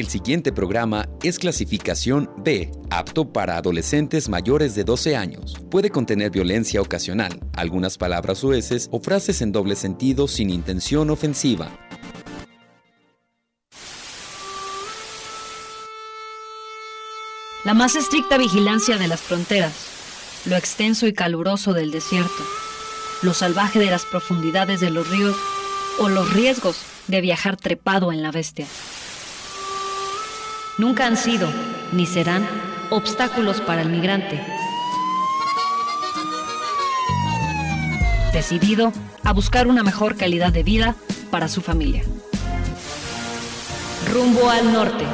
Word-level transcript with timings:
El 0.00 0.08
siguiente 0.08 0.50
programa 0.50 1.06
es 1.22 1.38
clasificación 1.38 2.30
B, 2.38 2.72
apto 2.88 3.34
para 3.34 3.58
adolescentes 3.58 4.30
mayores 4.30 4.74
de 4.74 4.82
12 4.82 5.14
años. 5.14 5.58
Puede 5.70 5.90
contener 5.90 6.30
violencia 6.30 6.80
ocasional, 6.80 7.38
algunas 7.52 7.98
palabras 7.98 8.38
sueces 8.38 8.88
o 8.92 9.00
frases 9.00 9.42
en 9.42 9.52
doble 9.52 9.76
sentido 9.76 10.26
sin 10.26 10.48
intención 10.48 11.10
ofensiva. 11.10 11.68
La 17.66 17.74
más 17.74 17.94
estricta 17.94 18.38
vigilancia 18.38 18.96
de 18.96 19.06
las 19.06 19.20
fronteras, 19.20 19.74
lo 20.46 20.56
extenso 20.56 21.08
y 21.08 21.12
caluroso 21.12 21.74
del 21.74 21.90
desierto, 21.90 22.42
lo 23.20 23.34
salvaje 23.34 23.78
de 23.78 23.90
las 23.90 24.06
profundidades 24.06 24.80
de 24.80 24.88
los 24.88 25.10
ríos 25.10 25.36
o 25.98 26.08
los 26.08 26.32
riesgos 26.32 26.78
de 27.06 27.20
viajar 27.20 27.58
trepado 27.58 28.12
en 28.12 28.22
la 28.22 28.30
bestia. 28.30 28.64
Nunca 30.80 31.04
han 31.04 31.18
sido, 31.18 31.46
ni 31.92 32.06
serán, 32.06 32.48
obstáculos 32.88 33.60
para 33.60 33.82
el 33.82 33.90
migrante. 33.90 34.42
Decidido 38.32 38.90
a 39.22 39.34
buscar 39.34 39.66
una 39.66 39.82
mejor 39.82 40.16
calidad 40.16 40.54
de 40.54 40.62
vida 40.62 40.96
para 41.30 41.48
su 41.48 41.60
familia. 41.60 42.02
Rumbo 44.10 44.48
al 44.48 44.72
norte. 44.72 45.04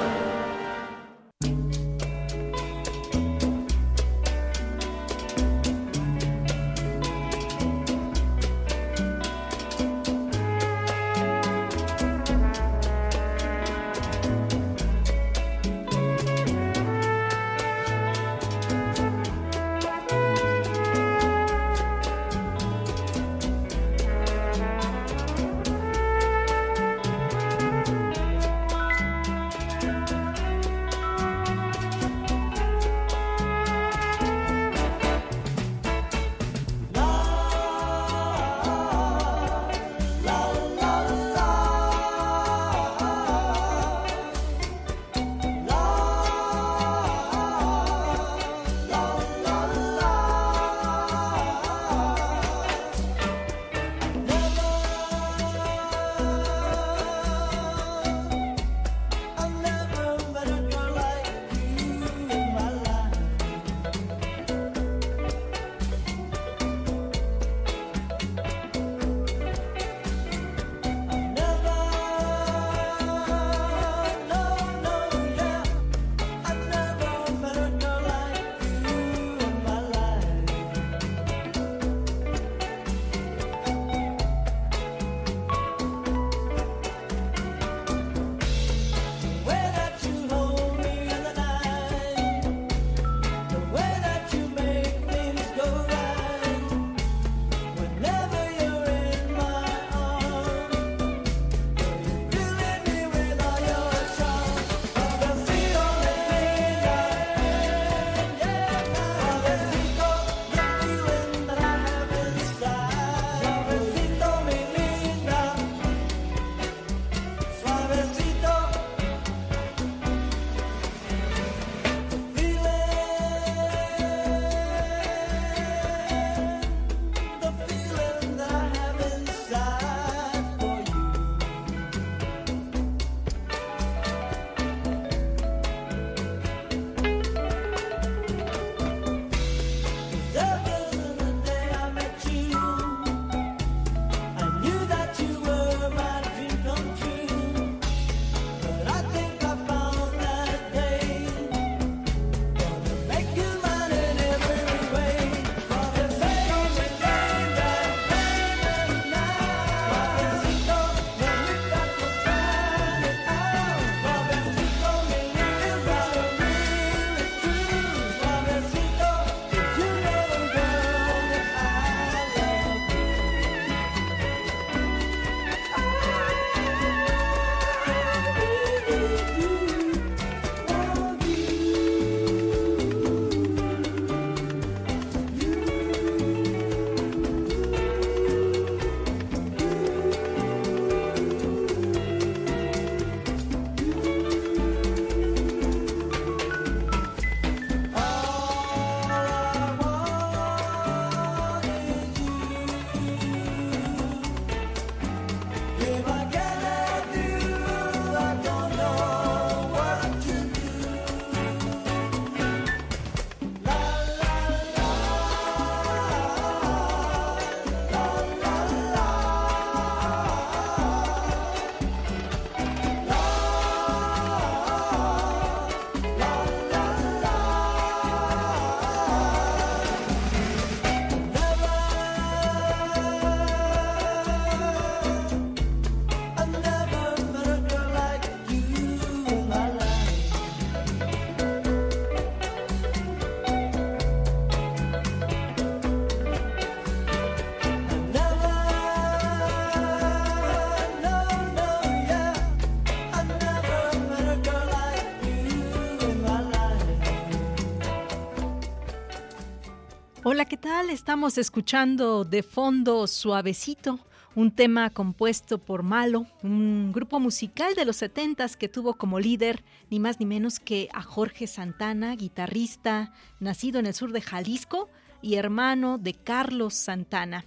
Estamos 261.06 261.38
escuchando 261.38 262.24
de 262.24 262.42
fondo 262.42 263.06
Suavecito, 263.06 264.00
un 264.34 264.50
tema 264.50 264.90
compuesto 264.90 265.58
por 265.58 265.84
Malo, 265.84 266.26
un 266.42 266.90
grupo 266.92 267.20
musical 267.20 267.76
de 267.76 267.84
los 267.84 267.98
70 267.98 268.48
que 268.58 268.68
tuvo 268.68 268.94
como 268.94 269.20
líder 269.20 269.62
ni 269.88 270.00
más 270.00 270.18
ni 270.18 270.26
menos 270.26 270.58
que 270.58 270.88
a 270.92 271.02
Jorge 271.02 271.46
Santana, 271.46 272.16
guitarrista, 272.16 273.12
nacido 273.38 273.78
en 273.78 273.86
el 273.86 273.94
sur 273.94 274.10
de 274.10 274.20
Jalisco 274.20 274.88
y 275.22 275.36
hermano 275.36 275.98
de 275.98 276.12
Carlos 276.12 276.74
Santana. 276.74 277.44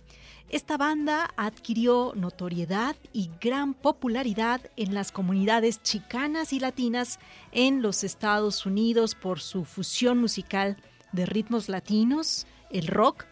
Esta 0.47 0.77
banda 0.77 1.29
adquirió 1.35 2.13
notoriedad 2.15 2.95
y 3.11 3.29
gran 3.41 3.73
popularidad 3.73 4.61
en 4.77 4.93
las 4.93 5.11
comunidades 5.11 5.83
chicanas 5.83 6.53
y 6.53 6.61
latinas 6.61 7.19
en 7.51 7.81
los 7.81 8.05
Estados 8.05 8.65
Unidos 8.65 9.15
por 9.15 9.41
su 9.41 9.65
fusión 9.65 10.17
musical 10.17 10.77
de 11.11 11.25
ritmos 11.25 11.67
latinos, 11.67 12.47
el 12.71 12.87
rock, 12.87 13.25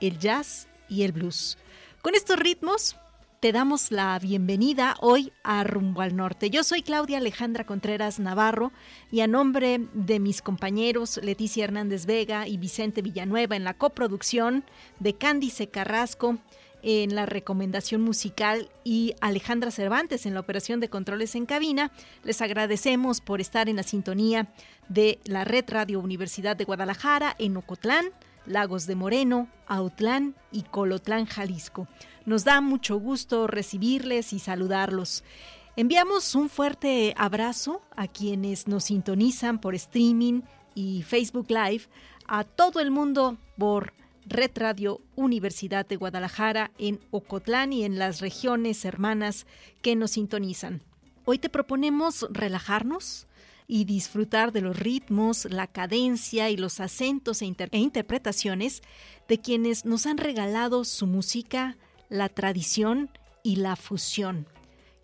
el 0.00 0.18
jazz 0.18 0.68
y 0.88 1.02
el 1.02 1.12
blues. 1.12 1.58
Con 2.02 2.14
estos 2.14 2.38
ritmos 2.38 2.96
te 3.40 3.52
damos 3.52 3.92
la 3.92 4.18
bienvenida 4.18 4.96
hoy 5.00 5.32
a 5.44 5.62
Rumbo 5.62 6.00
al 6.00 6.16
Norte. 6.16 6.50
Yo 6.50 6.64
soy 6.64 6.82
Claudia 6.82 7.18
Alejandra 7.18 7.64
Contreras 7.64 8.18
Navarro 8.18 8.72
y 9.12 9.20
a 9.20 9.28
nombre 9.28 9.80
de 9.94 10.18
mis 10.18 10.42
compañeros 10.42 11.20
Leticia 11.22 11.62
Hernández 11.62 12.04
Vega 12.04 12.48
y 12.48 12.56
Vicente 12.56 13.00
Villanueva 13.00 13.54
en 13.54 13.62
la 13.62 13.74
coproducción, 13.74 14.64
de 14.98 15.14
Cándice 15.14 15.68
Carrasco 15.68 16.38
en 16.82 17.14
la 17.14 17.26
recomendación 17.26 18.00
musical 18.02 18.70
y 18.82 19.14
Alejandra 19.20 19.70
Cervantes 19.70 20.26
en 20.26 20.34
la 20.34 20.40
operación 20.40 20.80
de 20.80 20.88
controles 20.88 21.34
en 21.34 21.46
cabina, 21.46 21.92
les 22.24 22.40
agradecemos 22.40 23.20
por 23.20 23.40
estar 23.40 23.68
en 23.68 23.76
la 23.76 23.82
sintonía 23.82 24.48
de 24.88 25.18
la 25.24 25.44
Red 25.44 25.66
Radio 25.68 26.00
Universidad 26.00 26.56
de 26.56 26.64
Guadalajara 26.64 27.34
en 27.38 27.56
Ocotlán 27.56 28.06
Lagos 28.48 28.86
de 28.86 28.94
Moreno, 28.94 29.48
Autlán 29.66 30.34
y 30.50 30.62
Colotlán, 30.62 31.26
Jalisco. 31.26 31.86
Nos 32.26 32.44
da 32.44 32.60
mucho 32.60 32.98
gusto 32.98 33.46
recibirles 33.46 34.32
y 34.32 34.38
saludarlos. 34.38 35.22
Enviamos 35.76 36.34
un 36.34 36.48
fuerte 36.48 37.14
abrazo 37.16 37.82
a 37.94 38.08
quienes 38.08 38.66
nos 38.66 38.84
sintonizan 38.84 39.60
por 39.60 39.76
streaming 39.76 40.42
y 40.74 41.02
Facebook 41.02 41.46
Live, 41.48 41.84
a 42.26 42.42
todo 42.42 42.80
el 42.80 42.90
mundo 42.90 43.38
por 43.56 43.92
Red 44.26 44.50
Radio 44.56 45.00
Universidad 45.14 45.86
de 45.86 45.94
Guadalajara 45.94 46.72
en 46.78 46.98
Ocotlán 47.12 47.72
y 47.72 47.84
en 47.84 47.96
las 47.96 48.20
regiones 48.20 48.84
hermanas 48.84 49.46
que 49.80 49.94
nos 49.94 50.10
sintonizan. 50.10 50.82
Hoy 51.24 51.38
te 51.38 51.48
proponemos 51.48 52.26
relajarnos, 52.30 53.27
y 53.68 53.84
disfrutar 53.84 54.50
de 54.50 54.62
los 54.62 54.78
ritmos, 54.78 55.44
la 55.44 55.66
cadencia 55.66 56.48
y 56.50 56.56
los 56.56 56.80
acentos 56.80 57.42
e, 57.42 57.54
e, 57.70 57.78
interpretaciones 57.78 58.82
de 59.28 59.38
quienes 59.38 59.84
nos 59.84 60.06
han 60.06 60.16
regalado 60.16 60.84
su 60.84 61.06
música, 61.06 61.76
la 62.08 62.30
tradición 62.30 63.10
y 63.44 63.56
la 63.56 63.76
fusión. 63.76 64.48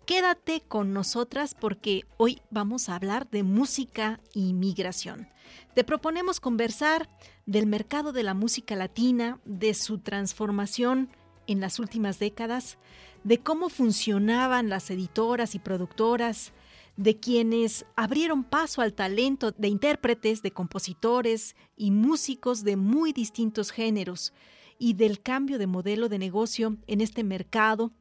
Quédate 0.07 0.61
con 0.67 0.93
nosotras 0.93 1.55
porque 1.59 2.05
hoy 2.17 2.41
vamos 2.49 2.89
a 2.89 2.95
hablar 2.95 3.29
de 3.29 3.43
música 3.43 4.19
y 4.33 4.53
migración. 4.53 5.29
Te 5.75 5.83
proponemos 5.83 6.39
conversar 6.39 7.07
del 7.45 7.67
mercado 7.67 8.13
de 8.13 8.23
la 8.23 8.33
música 8.33 8.75
latina, 8.75 9.39
de 9.45 9.73
su 9.75 9.99
transformación 9.99 11.09
en 11.47 11.59
las 11.59 11.79
últimas 11.79 12.17
décadas, 12.17 12.77
de 13.23 13.39
cómo 13.39 13.69
funcionaban 13.69 14.69
las 14.69 14.89
editoras 14.89 15.53
y 15.55 15.59
productoras, 15.59 16.51
de 16.97 17.19
quienes 17.19 17.85
abrieron 17.95 18.43
paso 18.43 18.81
al 18.81 18.93
talento 18.93 19.51
de 19.51 19.67
intérpretes, 19.67 20.41
de 20.41 20.51
compositores 20.51 21.55
y 21.75 21.91
músicos 21.91 22.63
de 22.63 22.77
muy 22.77 23.13
distintos 23.13 23.71
géneros, 23.71 24.33
y 24.77 24.93
del 24.93 25.21
cambio 25.21 25.57
de 25.57 25.67
modelo 25.67 26.09
de 26.09 26.19
negocio 26.19 26.77
en 26.87 27.01
este 27.01 27.23
mercado 27.23 27.91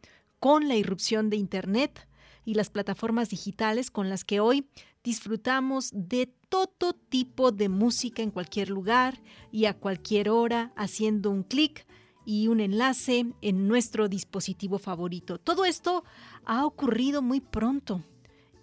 con 0.41 0.69
la 0.69 0.77
irrupción 0.77 1.31
de 1.31 1.37
Internet 1.37 2.09
y 2.45 2.55
las 2.55 2.71
plataformas 2.71 3.31
digitales 3.31 3.91
con 3.91 4.09
las 4.09 4.25
que 4.25 4.41
hoy 4.41 4.67
disfrutamos 5.03 5.91
de 5.93 6.27
todo 6.49 6.95
tipo 6.95 7.53
de 7.53 7.69
música 7.69 8.23
en 8.23 8.31
cualquier 8.31 8.71
lugar 8.71 9.23
y 9.51 9.67
a 9.67 9.75
cualquier 9.75 10.29
hora 10.29 10.73
haciendo 10.77 11.31
un 11.31 11.43
clic 11.43 11.87
y 12.27 12.49
un 12.49 12.61
enlace 12.61 13.27
en 13.43 13.69
nuestro 13.69 14.09
dispositivo 14.09 14.79
favorito. 14.79 15.39
Todo 15.39 15.65
esto 15.65 16.05
ha 16.45 16.65
ocurrido 16.65 17.23
muy 17.23 17.41
pronto, 17.41 18.03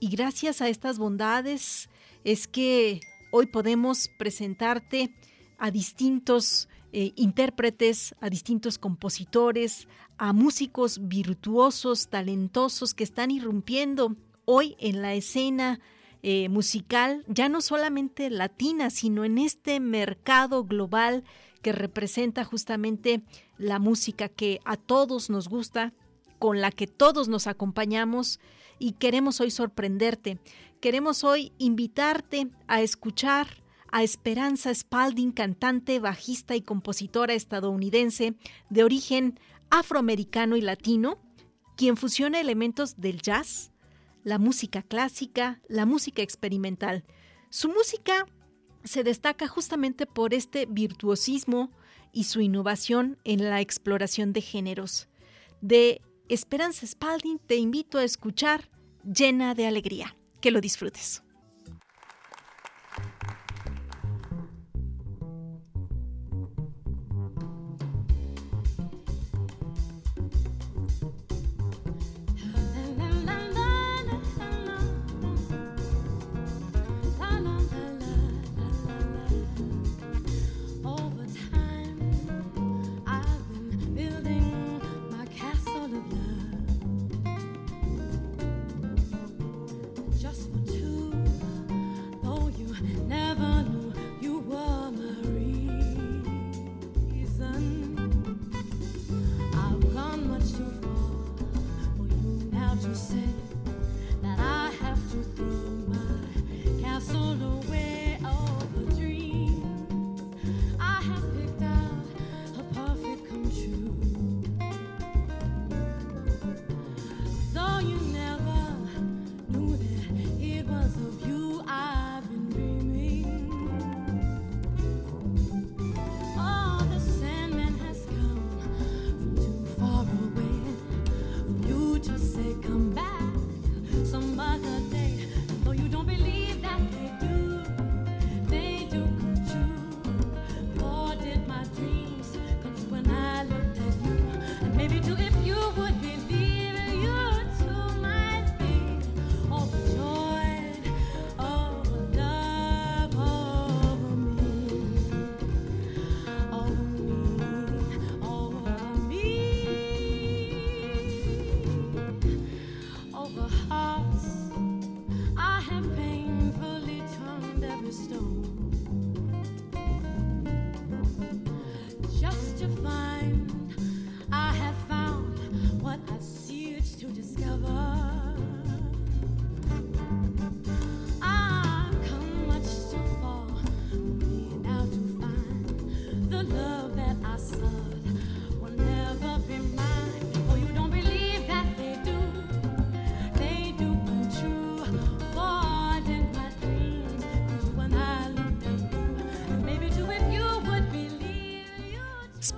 y 0.02 0.10
gracias 0.10 0.62
a 0.62 0.68
estas 0.68 0.98
bondades 0.98 1.88
es 2.24 2.48
que 2.48 3.02
hoy 3.32 3.46
podemos 3.46 4.10
presentarte 4.18 5.14
a 5.60 5.70
distintos 5.70 6.68
eh, 6.92 7.14
intérpretes, 7.16 8.16
a 8.20 8.32
distintos 8.32 8.80
compositores, 8.80 9.88
a 10.18 10.34
músicos 10.34 11.08
virtuosos, 11.08 12.10
talentosos 12.10 12.96
que 12.96 13.04
están 13.04 13.30
irrumpiendo 13.30 14.18
hoy 14.46 14.76
en 14.80 15.04
la 15.04 15.14
escena 15.14 15.80
eh, 16.24 16.50
musical, 16.50 17.24
ya 17.28 17.48
no 17.48 17.62
solamente 17.62 18.32
latina, 18.32 18.90
sino 18.90 19.24
en 19.24 19.38
este 19.38 19.80
mercado 19.80 20.64
global 20.64 21.24
que 21.62 21.74
representa 21.74 22.44
justamente 22.44 23.22
la 23.60 23.78
música 23.78 24.30
que 24.30 24.62
a 24.66 24.78
todos 24.78 25.30
nos 25.30 25.48
gusta, 25.48 25.94
con 26.42 26.60
la 26.60 26.72
que 26.72 26.88
todos 26.88 27.28
nos 27.28 27.46
acompañamos 27.46 28.40
y 28.80 28.94
queremos 28.94 29.40
hoy 29.42 29.52
sorprenderte. 29.52 30.40
Queremos 30.80 31.24
hoy 31.24 31.54
invitarte 31.60 32.50
a 32.68 32.82
escuchar 32.82 33.64
a 33.92 34.02
Esperanza 34.02 34.74
Spalding, 34.74 35.34
cantante, 35.34 36.00
bajista 36.00 36.56
y 36.56 36.64
compositora 36.64 37.36
estadounidense 37.36 38.34
de 38.72 38.84
origen 38.84 39.40
afroamericano 39.70 40.56
y 40.56 40.62
latino, 40.62 41.20
quien 41.78 41.96
fusiona 41.96 42.42
elementos 42.42 43.00
del 43.00 43.22
jazz, 43.22 43.72
la 44.24 44.40
música 44.40 44.82
clásica, 44.82 45.62
la 45.68 45.86
música 45.86 46.24
experimental. 46.24 47.04
Su 47.52 47.70
música 47.70 48.26
se 48.84 49.04
destaca 49.04 49.48
justamente 49.48 50.08
por 50.08 50.34
este 50.34 50.66
virtuosismo 50.66 51.70
y 52.12 52.24
su 52.24 52.42
innovación 52.42 53.20
en 53.26 53.48
la 53.48 53.62
exploración 53.62 54.34
de 54.34 54.42
géneros. 54.42 55.08
De 55.62 56.02
Esperanza 56.34 56.88
Spalding 56.88 57.40
te 57.40 57.58
invito 57.58 57.98
a 57.98 58.06
escuchar 58.06 58.70
Llena 59.04 59.54
de 59.54 59.68
Alegría. 59.68 60.16
Que 60.40 60.52
lo 60.52 60.62
disfrutes. 60.62 61.24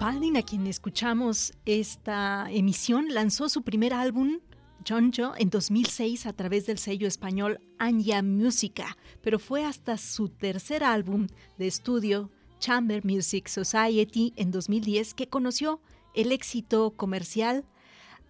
Spalding, 0.03 0.35
a 0.35 0.41
quien 0.41 0.67
escuchamos 0.67 1.53
esta 1.65 2.51
emisión, 2.51 3.13
lanzó 3.13 3.47
su 3.47 3.61
primer 3.61 3.93
álbum, 3.93 4.39
Jonjo, 4.85 5.31
en 5.37 5.49
2006 5.49 6.25
a 6.25 6.33
través 6.33 6.65
del 6.65 6.77
sello 6.77 7.07
español 7.07 7.61
Anya 7.79 8.21
Musica, 8.21 8.97
pero 9.21 9.39
fue 9.39 9.63
hasta 9.63 9.97
su 9.97 10.27
tercer 10.27 10.83
álbum 10.83 11.27
de 11.57 11.67
estudio, 11.67 12.29
Chamber 12.59 13.05
Music 13.05 13.47
Society, 13.47 14.33
en 14.35 14.51
2010, 14.51 15.13
que 15.13 15.29
conoció 15.29 15.79
el 16.13 16.33
éxito 16.33 16.91
comercial 16.91 17.63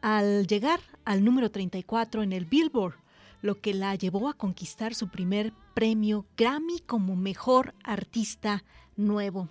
al 0.03 0.45
llegar 0.45 0.79
al 1.05 1.25
número 1.25 1.49
34 1.49 2.21
en 2.21 2.33
el 2.33 2.45
Billboard, 2.45 2.97
lo 3.41 3.59
que 3.61 3.73
la 3.73 3.95
llevó 3.95 4.29
a 4.29 4.35
conquistar 4.35 4.93
su 4.93 5.09
primer 5.09 5.53
premio 5.73 6.27
Grammy 6.37 6.81
como 6.81 7.15
mejor 7.15 7.73
artista 7.83 8.63
nuevo. 8.95 9.49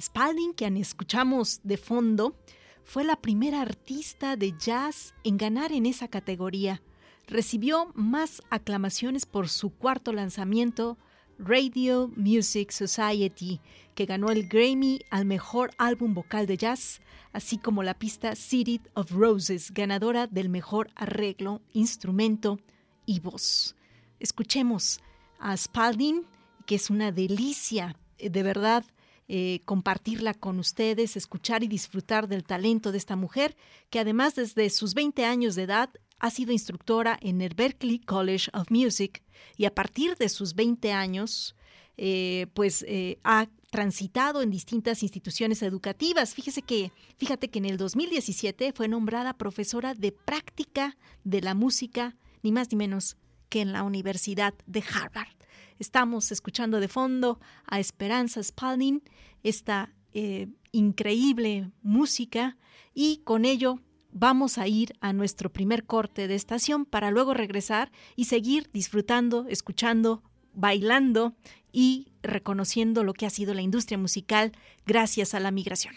Spalding, 0.00 0.52
quien 0.52 0.76
escuchamos 0.76 1.60
de 1.62 1.76
fondo, 1.76 2.36
fue 2.84 3.02
la 3.02 3.16
primera 3.16 3.62
artista 3.62 4.36
de 4.36 4.54
jazz 4.56 5.14
en 5.24 5.38
ganar 5.38 5.72
en 5.72 5.86
esa 5.86 6.08
categoría. 6.08 6.82
Recibió 7.26 7.90
más 7.94 8.42
aclamaciones 8.50 9.26
por 9.26 9.48
su 9.48 9.70
cuarto 9.70 10.12
lanzamiento, 10.12 10.96
Radio 11.38 12.10
Music 12.16 12.70
Society, 12.70 13.60
que 13.94 14.06
ganó 14.06 14.30
el 14.30 14.48
Grammy 14.48 15.00
al 15.10 15.24
mejor 15.24 15.72
álbum 15.78 16.14
vocal 16.14 16.46
de 16.46 16.56
jazz, 16.56 17.00
así 17.32 17.58
como 17.58 17.82
la 17.82 17.98
pista 17.98 18.34
City 18.36 18.80
of 18.94 19.10
Roses, 19.10 19.72
ganadora 19.72 20.26
del 20.26 20.48
mejor 20.48 20.90
arreglo, 20.94 21.62
instrumento 21.72 22.58
y 23.04 23.20
voz. 23.20 23.76
Escuchemos 24.20 25.00
a 25.38 25.56
Spalding, 25.56 26.24
que 26.64 26.76
es 26.76 26.90
una 26.90 27.12
delicia, 27.12 27.96
de 28.18 28.42
verdad, 28.42 28.84
eh, 29.28 29.60
compartirla 29.64 30.34
con 30.34 30.58
ustedes, 30.58 31.16
escuchar 31.16 31.64
y 31.64 31.68
disfrutar 31.68 32.28
del 32.28 32.44
talento 32.44 32.92
de 32.92 32.98
esta 32.98 33.16
mujer, 33.16 33.56
que 33.90 33.98
además 33.98 34.34
desde 34.36 34.70
sus 34.70 34.94
20 34.94 35.24
años 35.24 35.54
de 35.56 35.64
edad 35.64 35.90
ha 36.18 36.30
sido 36.30 36.52
instructora 36.52 37.18
en 37.20 37.40
el 37.40 37.54
Berklee 37.54 38.00
College 38.00 38.50
of 38.54 38.70
Music 38.70 39.22
y 39.56 39.64
a 39.64 39.74
partir 39.74 40.16
de 40.16 40.28
sus 40.28 40.54
20 40.54 40.92
años, 40.92 41.56
eh, 41.96 42.46
pues 42.54 42.84
eh, 42.86 43.18
ha 43.24 43.48
transitado 43.70 44.42
en 44.42 44.50
distintas 44.50 45.02
instituciones 45.02 45.62
educativas. 45.62 46.34
Fíjese 46.34 46.62
que, 46.62 46.92
fíjate 47.18 47.48
que 47.48 47.58
en 47.58 47.64
el 47.64 47.76
2017 47.76 48.72
fue 48.72 48.88
nombrada 48.88 49.36
profesora 49.36 49.94
de 49.94 50.12
práctica 50.12 50.96
de 51.24 51.40
la 51.40 51.54
música, 51.54 52.16
ni 52.42 52.52
más 52.52 52.70
ni 52.70 52.76
menos 52.76 53.16
que 53.48 53.60
en 53.60 53.72
la 53.72 53.82
Universidad 53.82 54.54
de 54.66 54.82
Harvard. 54.82 55.35
Estamos 55.78 56.32
escuchando 56.32 56.80
de 56.80 56.88
fondo 56.88 57.38
a 57.66 57.80
Esperanza 57.80 58.42
Spalding, 58.42 59.02
esta 59.42 59.92
eh, 60.12 60.48
increíble 60.72 61.70
música, 61.82 62.56
y 62.94 63.18
con 63.24 63.44
ello 63.44 63.80
vamos 64.10 64.56
a 64.56 64.66
ir 64.66 64.94
a 65.00 65.12
nuestro 65.12 65.52
primer 65.52 65.84
corte 65.84 66.28
de 66.28 66.34
estación 66.34 66.86
para 66.86 67.10
luego 67.10 67.34
regresar 67.34 67.92
y 68.16 68.24
seguir 68.24 68.70
disfrutando, 68.72 69.46
escuchando, 69.48 70.22
bailando 70.54 71.34
y 71.70 72.12
reconociendo 72.22 73.04
lo 73.04 73.12
que 73.12 73.26
ha 73.26 73.30
sido 73.30 73.52
la 73.52 73.60
industria 73.60 73.98
musical 73.98 74.52
gracias 74.86 75.34
a 75.34 75.40
la 75.40 75.50
migración. 75.50 75.94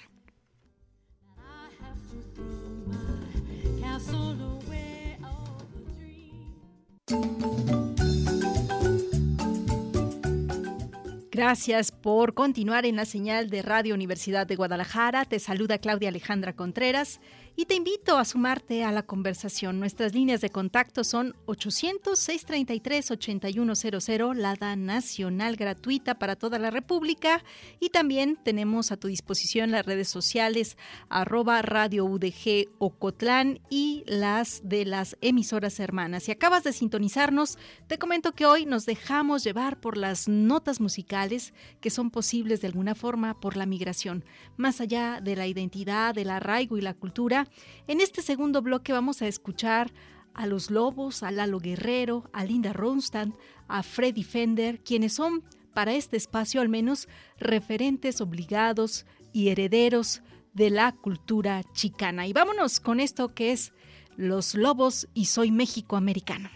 Gracias 11.39 11.93
por 11.93 12.34
continuar 12.34 12.86
en 12.86 12.98
la 12.98 13.05
señal 13.05 13.50
de 13.50 13.62
Radio 13.62 13.96
Universidad 13.96 14.46
de 14.46 14.58
Guadalajara. 14.58 15.24
Te 15.24 15.39
saluda 15.39 15.77
Claudia 15.77 16.10
Alejandra 16.10 16.51
Contreras 16.51 17.22
y 17.56 17.65
te 17.65 17.75
invito 17.75 18.18
a 18.18 18.25
sumarte 18.25 18.84
a 18.84 18.91
la 18.91 19.03
conversación. 19.03 19.79
Nuestras 19.79 20.13
líneas 20.13 20.41
de 20.41 20.50
contacto 20.50 21.03
son 21.03 21.36
800-633-8100, 21.46 24.36
LADA 24.36 24.75
nacional 24.75 25.56
gratuita 25.56 26.20
para 26.20 26.36
toda 26.36 26.60
la 26.60 26.72
República. 26.72 27.44
Y 27.79 27.89
también 27.89 28.38
tenemos 28.44 28.91
a 28.91 28.98
tu 28.98 29.08
disposición 29.08 29.72
las 29.72 29.86
redes 29.86 30.10
sociales 30.10 30.77
arroba 31.10 31.62
Radio 31.62 32.06
UDG 32.06 32.70
Ocotlán 32.77 33.60
y 33.70 34.03
las 34.08 34.62
de 34.63 34.86
las 34.86 35.18
emisoras 35.22 35.79
hermanas. 35.79 36.24
Si 36.24 36.32
acabas 36.32 36.63
de 36.63 36.74
sintonizarnos, 36.74 37.58
te 37.88 37.98
comento 37.98 38.34
que 38.34 38.46
hoy 38.46 38.65
nos 38.65 38.86
dejamos 38.86 39.44
llevar 39.44 39.79
por 39.79 39.98
las 39.98 40.27
notas 40.27 40.79
musicales 40.79 41.53
que 41.82 41.89
son 41.89 42.12
posibles 42.12 42.62
de 42.62 42.68
alguna 42.68 42.96
forma 42.96 43.39
por 43.39 43.58
la 43.58 43.65
migración. 43.65 44.24
Más 44.58 44.82
allá 44.82 45.20
de 45.22 45.36
la 45.36 45.48
identidad, 45.48 46.13
del 46.13 46.29
arraigo 46.29 46.77
y 46.77 46.82
la 46.82 46.94
cultura, 46.94 47.38
en 47.88 48.01
este 48.01 48.22
segundo 48.22 48.62
bloque 48.62 48.93
vamos 48.93 49.22
a 49.22 49.27
escuchar 49.27 49.91
a 50.34 50.46
los 50.46 50.72
Lobos, 50.72 51.24
a 51.24 51.31
Lalo 51.31 51.60
Guerrero, 51.60 52.29
a 52.34 52.46
Linda 52.46 52.74
Ronstadt, 52.74 53.29
a 53.67 53.84
Freddy 53.84 54.24
Fender, 54.24 54.81
quienes 54.84 55.13
son, 55.13 55.43
para 55.74 55.93
este 55.93 56.17
espacio 56.17 56.62
al 56.62 56.69
menos, 56.69 57.08
referentes 57.38 58.22
obligados 58.22 59.05
y 59.34 59.50
herederos 59.50 60.22
de 60.53 60.69
la 60.69 60.91
cultura 60.91 61.63
chicana. 61.74 62.27
Y 62.27 62.34
vámonos 62.34 62.79
con 62.79 63.00
esto 63.00 63.34
que 63.34 63.51
es 63.51 63.74
Los 64.17 64.55
Lobos 64.55 65.08
y 65.13 65.25
Soy 65.25 65.51
México 65.51 65.96
Americano. 65.96 66.50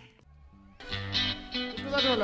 yo 2.01 2.15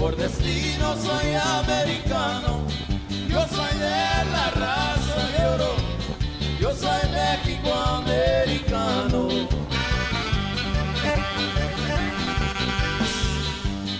por 0.00 0.16
destino 0.16 0.96
soy 0.96 1.34
americano, 1.34 2.64
yo 3.28 3.46
soy 3.48 3.78
de 3.78 4.24
la 4.32 4.50
raza 4.56 5.28
de 5.36 5.44
yo 6.58 6.74
soy 6.74 7.10
México-americano. 7.12 9.28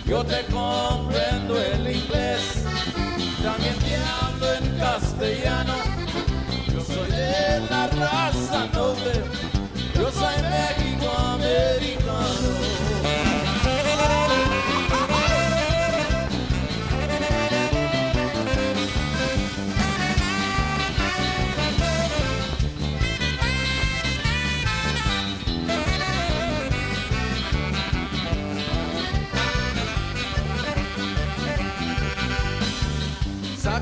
Yo 0.07 0.25
te 0.25 0.47
comprendo 0.47 1.59
el 1.59 1.95
inglés, 1.95 2.65
también 3.43 3.77
te 3.77 3.97
hablo 3.97 4.55
en 4.55 4.79
castellano, 4.79 5.75
yo 6.73 6.81
soy 6.81 7.11
de 7.11 7.61
la 7.69 7.89
raza 7.89 8.69
noble, 8.73 9.30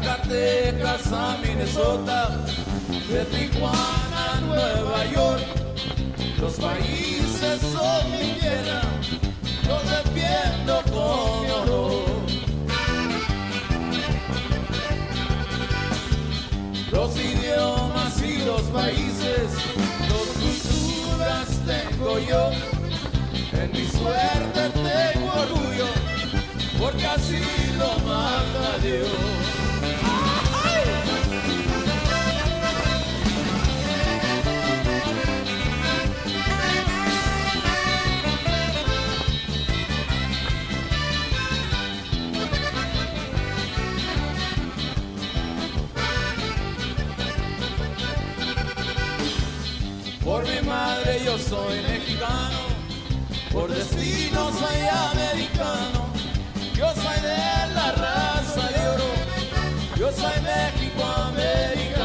Zacatecas 0.00 1.12
a 1.12 1.38
Minnesota, 1.42 2.30
de 3.08 3.24
Tijuana 3.24 4.32
a 4.32 4.40
Nueva 4.40 5.04
York. 5.12 5.44
Los 6.40 6.54
países 6.54 7.60
son 7.60 8.10
mi 8.12 8.32
tierra, 8.38 8.82
los 9.66 9.82
defiendo 9.90 10.82
con 10.92 11.42
mi 11.42 11.50
honor. 11.50 12.04
Los 16.92 17.16
idiomas 17.16 18.22
y 18.22 18.44
los 18.44 18.62
países, 18.62 19.50
dos 20.08 20.28
culturas 20.42 21.48
tengo 21.66 22.18
yo. 22.20 22.50
En 23.52 23.72
mi 23.72 23.84
suerte 23.86 24.70
tengo 24.74 25.32
orgullo, 25.32 25.86
porque 26.78 27.06
así 27.06 27.42
lo 27.76 27.98
manda 28.06 28.78
Dios. 28.80 29.67
Madre 50.68 51.20
yo 51.24 51.38
soy 51.38 51.80
mexicano, 51.82 52.60
por 53.52 53.68
destino 53.70 54.50
soy 54.52 54.78
americano. 55.12 56.06
Yo 56.74 56.86
soy 56.94 57.20
de 57.22 57.74
la 57.74 57.92
raza 57.92 58.68
de 58.70 58.88
oro, 58.94 59.10
yo 59.96 60.12
soy 60.12 60.40
México 60.42 61.04
americano. 61.04 61.97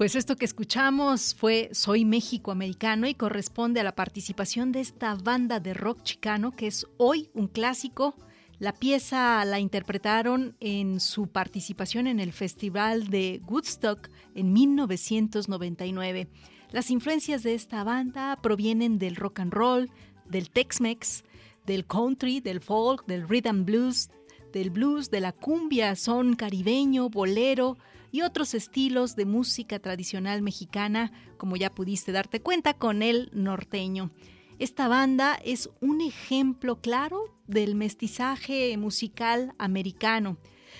Pues 0.00 0.14
esto 0.14 0.36
que 0.36 0.46
escuchamos 0.46 1.34
fue 1.34 1.68
Soy 1.72 2.06
México 2.06 2.52
Americano 2.52 3.06
y 3.06 3.12
corresponde 3.12 3.80
a 3.80 3.84
la 3.84 3.94
participación 3.94 4.72
de 4.72 4.80
esta 4.80 5.14
banda 5.14 5.60
de 5.60 5.74
rock 5.74 6.02
chicano 6.04 6.52
que 6.52 6.68
es 6.68 6.86
hoy 6.96 7.28
un 7.34 7.48
clásico. 7.48 8.14
La 8.58 8.72
pieza 8.72 9.44
la 9.44 9.60
interpretaron 9.60 10.56
en 10.58 11.00
su 11.00 11.26
participación 11.26 12.06
en 12.06 12.18
el 12.18 12.32
Festival 12.32 13.08
de 13.08 13.42
Woodstock 13.46 14.08
en 14.34 14.54
1999. 14.54 16.28
Las 16.70 16.90
influencias 16.90 17.42
de 17.42 17.52
esta 17.52 17.84
banda 17.84 18.38
provienen 18.40 18.98
del 18.98 19.16
rock 19.16 19.40
and 19.40 19.52
roll, 19.52 19.90
del 20.24 20.48
Tex-Mex, 20.48 21.24
del 21.66 21.84
country, 21.84 22.40
del 22.40 22.60
folk, 22.60 23.04
del 23.04 23.28
rhythm 23.28 23.66
blues, 23.66 24.08
del 24.50 24.70
blues, 24.70 25.10
de 25.10 25.20
la 25.20 25.32
cumbia, 25.32 25.94
son 25.94 26.36
caribeño, 26.36 27.10
bolero, 27.10 27.76
y 28.12 28.22
otros 28.22 28.54
estilos 28.54 29.16
de 29.16 29.24
música 29.24 29.78
tradicional 29.78 30.42
mexicana, 30.42 31.12
como 31.36 31.56
ya 31.56 31.74
pudiste 31.74 32.12
darte 32.12 32.40
cuenta 32.40 32.74
con 32.74 33.02
el 33.02 33.30
norteño. 33.32 34.10
Esta 34.58 34.88
banda 34.88 35.40
es 35.42 35.70
un 35.80 36.00
ejemplo 36.00 36.80
claro 36.80 37.34
del 37.46 37.74
mestizaje 37.74 38.76
musical 38.76 39.54
americano. 39.58 40.36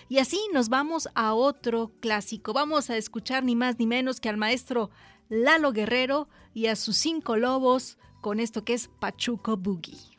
Y 0.09 0.19
así 0.19 0.39
nos 0.53 0.69
vamos 0.69 1.09
a 1.15 1.35
otro 1.35 1.93
clásico. 2.01 2.53
Vamos 2.53 2.91
a 2.91 2.97
escuchar 2.97 3.45
ni 3.45 3.57
más 3.57 3.79
ni 3.79 3.87
menos 3.87 4.21
que 4.21 4.29
al 4.29 4.37
maestro 4.37 4.91
Lalo 5.29 5.73
Guerrero 5.73 6.29
y 6.53 6.67
a 6.67 6.77
sus 6.77 6.97
cinco 6.97 7.37
lobos 7.37 7.97
con 8.21 8.41
esto 8.41 8.65
que 8.65 8.75
es 8.75 8.89
Pachuco 8.99 9.57
Boogie. 9.57 10.19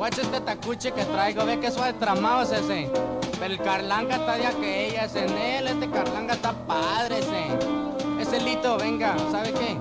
Guacha 0.00 0.22
este 0.22 0.40
tacuche 0.40 0.92
que 0.92 1.04
traigo, 1.04 1.44
ve 1.44 1.60
que 1.60 1.70
suave 1.70 1.92
tramado 1.92 2.40
es 2.40 2.52
ese. 2.52 2.90
Pero 3.38 3.52
el 3.52 3.60
carlanga 3.60 4.16
está 4.16 4.38
de 4.38 4.46
aquella, 4.46 5.04
ese. 5.04 5.26
En 5.26 5.36
él, 5.36 5.66
este 5.68 5.90
carlanga 5.90 6.32
está 6.32 6.54
padre, 6.54 7.18
ese. 7.18 7.48
Ese 8.18 8.40
lito, 8.40 8.78
venga, 8.78 9.14
¿sabe 9.30 9.52
qué? 9.52 9.76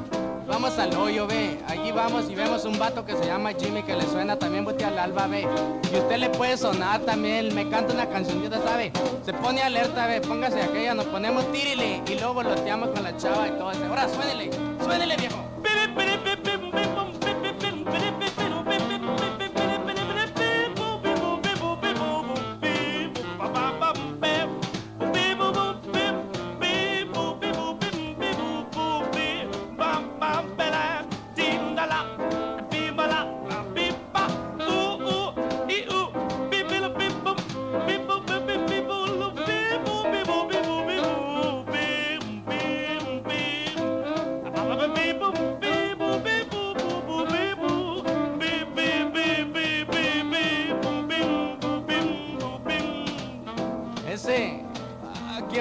Vamos 0.45 0.77
al 0.77 0.93
hoyo, 0.97 1.25
ve. 1.25 1.57
Allí 1.69 1.93
vamos 1.93 2.29
y 2.29 2.35
vemos 2.35 2.65
un 2.65 2.77
vato 2.77 3.05
que 3.05 3.15
se 3.15 3.27
llama 3.27 3.53
Jimmy 3.53 3.81
que 3.81 3.95
le 3.95 4.05
suena 4.07 4.37
también 4.37 4.65
bote 4.65 4.83
al 4.83 4.99
alba, 4.99 5.27
ve. 5.27 5.47
Y 5.89 5.95
usted 5.95 6.17
le 6.17 6.29
puede 6.31 6.57
sonar 6.57 6.99
también, 6.99 7.55
me 7.55 7.69
canta 7.69 7.93
una 7.93 8.09
canción, 8.09 8.43
usted 8.43 8.61
sabe. 8.61 8.91
Se 9.23 9.31
pone 9.31 9.61
alerta, 9.61 10.05
ve, 10.05 10.19
póngase 10.19 10.61
aquella, 10.61 10.95
nos 10.95 11.05
ponemos 11.05 11.49
tirile 11.53 12.03
y 12.05 12.15
luego 12.15 12.33
volteamos 12.33 12.89
con 12.89 13.03
la 13.03 13.15
chava 13.15 13.47
y 13.47 13.51
todo 13.51 13.71
eso. 13.71 13.85
Ahora 13.85 14.09
suénele. 14.09 14.49
Suénele, 14.83 15.15
viejo. 15.15 15.48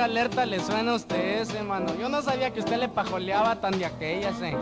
Alerta 0.09 0.47
le 0.47 0.61
suena 0.61 0.93
a 0.93 0.95
usted 0.95 1.41
ese, 1.43 1.63
mano? 1.63 1.95
Yo 2.01 2.09
no 2.09 2.23
sabía 2.23 2.51
que 2.51 2.61
usted 2.61 2.79
le 2.79 2.89
pajoleaba 2.89 3.57
tan 3.57 3.79
de 3.79 3.87
aquella, 3.87 4.31
ese. 4.31 4.57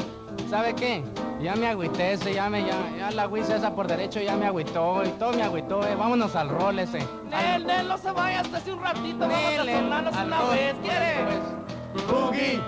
¿Sabe 0.50 0.74
qué? 0.74 1.02
Ya 1.40 1.54
me 1.54 1.66
agüité 1.66 2.12
ese, 2.12 2.34
ya 2.34 2.48
me, 2.48 2.64
ya, 2.64 2.76
ya 2.98 3.10
la 3.10 3.22
agüita 3.22 3.56
esa 3.56 3.74
por 3.74 3.86
derecho 3.86 4.20
ya 4.20 4.36
me 4.36 4.46
agüitó 4.46 5.02
y 5.04 5.08
todo 5.18 5.32
me 5.32 5.42
agüitó, 5.42 5.86
eh. 5.86 5.94
Vámonos 5.94 6.34
al 6.34 6.48
rol 6.48 6.78
ese. 6.78 6.98
Nel, 7.30 7.66
Nel, 7.66 7.88
no 7.88 7.98
se 7.98 8.10
vaya 8.10 8.40
hasta 8.40 8.56
hace 8.56 8.72
un 8.72 8.82
ratito, 8.82 9.26
Nel, 9.26 9.88
vamos 9.88 10.16
a 10.16 10.24
una 10.24 10.42
vez, 10.44 10.74
¿quiere? 10.82 11.24
Pues. 11.24 12.06
Boogie. 12.06 12.60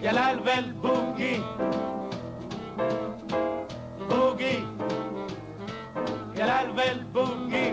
Y 0.00 0.06
el 0.06 0.18
albel 0.18 0.74
boogie. 0.74 1.42
Boogie. 4.08 4.64
Y 6.36 6.40
el 6.40 6.50
albel 6.50 7.04
boogie. 7.12 7.63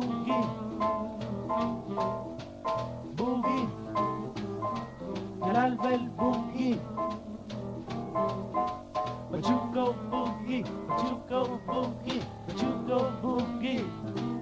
boogie, 0.00 0.44
boogie, 3.16 3.68
Jalal 5.44 5.76
Bell 5.76 6.04
boogie. 6.18 6.78
But 9.30 9.48
you 9.48 9.58
go 9.74 9.94
boogie, 10.10 10.64
but 10.88 11.02
you 11.04 11.22
go 11.28 11.60
boogie, 11.66 12.22
but 12.46 12.62
you 12.62 12.84
go 12.86 12.98
boogie. 13.22 14.35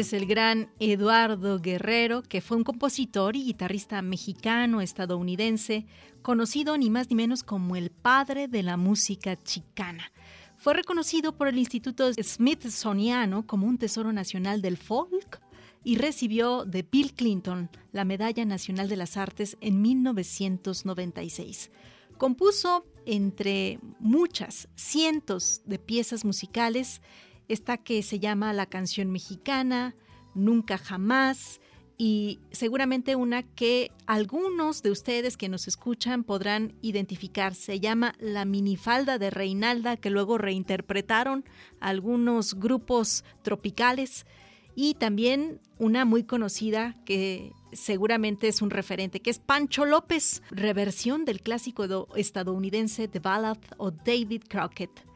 Es 0.00 0.12
el 0.14 0.24
gran 0.24 0.70
Eduardo 0.78 1.58
Guerrero, 1.60 2.22
que 2.22 2.40
fue 2.40 2.56
un 2.56 2.64
compositor 2.64 3.36
y 3.36 3.44
guitarrista 3.44 4.00
mexicano 4.00 4.80
estadounidense, 4.80 5.86
conocido 6.22 6.78
ni 6.78 6.88
más 6.88 7.10
ni 7.10 7.16
menos 7.16 7.42
como 7.42 7.76
el 7.76 7.90
padre 7.90 8.48
de 8.48 8.62
la 8.62 8.78
música 8.78 9.36
chicana. 9.36 10.10
Fue 10.56 10.72
reconocido 10.72 11.36
por 11.36 11.48
el 11.48 11.58
Instituto 11.58 12.10
Smithsoniano 12.14 13.46
como 13.46 13.66
un 13.66 13.76
tesoro 13.76 14.12
nacional 14.12 14.62
del 14.62 14.78
folk 14.78 15.40
y 15.84 15.96
recibió 15.96 16.64
de 16.64 16.82
Bill 16.82 17.12
Clinton 17.12 17.68
la 17.92 18.06
Medalla 18.06 18.46
Nacional 18.46 18.88
de 18.88 18.96
las 18.96 19.18
Artes 19.18 19.58
en 19.60 19.82
1996. 19.82 21.70
Compuso 22.16 22.86
entre 23.04 23.78
muchas, 23.98 24.68
cientos 24.76 25.62
de 25.66 25.78
piezas 25.78 26.24
musicales 26.24 27.02
esta 27.52 27.76
que 27.78 28.02
se 28.02 28.18
llama 28.18 28.52
La 28.52 28.66
canción 28.66 29.10
mexicana, 29.10 29.94
Nunca 30.32 30.78
jamás, 30.78 31.60
y 31.98 32.38
seguramente 32.50 33.14
una 33.14 33.42
que 33.42 33.90
algunos 34.06 34.82
de 34.82 34.90
ustedes 34.90 35.36
que 35.36 35.50
nos 35.50 35.68
escuchan 35.68 36.24
podrán 36.24 36.72
identificar. 36.80 37.54
Se 37.54 37.78
llama 37.78 38.14
La 38.18 38.44
minifalda 38.44 39.18
de 39.18 39.28
Reinalda, 39.28 39.96
que 39.96 40.08
luego 40.08 40.38
reinterpretaron 40.38 41.44
algunos 41.78 42.54
grupos 42.54 43.24
tropicales, 43.42 44.24
y 44.74 44.94
también 44.94 45.60
una 45.78 46.04
muy 46.04 46.22
conocida 46.22 46.96
que 47.04 47.52
seguramente 47.72 48.48
es 48.48 48.62
un 48.62 48.70
referente, 48.70 49.20
que 49.20 49.30
es 49.30 49.38
Pancho 49.38 49.84
López, 49.84 50.42
reversión 50.50 51.24
del 51.24 51.42
clásico 51.42 51.84
estadounidense 52.14 53.08
The 53.08 53.18
Ballad 53.18 53.58
o 53.76 53.90
David 53.90 54.44
Crockett. 54.48 55.09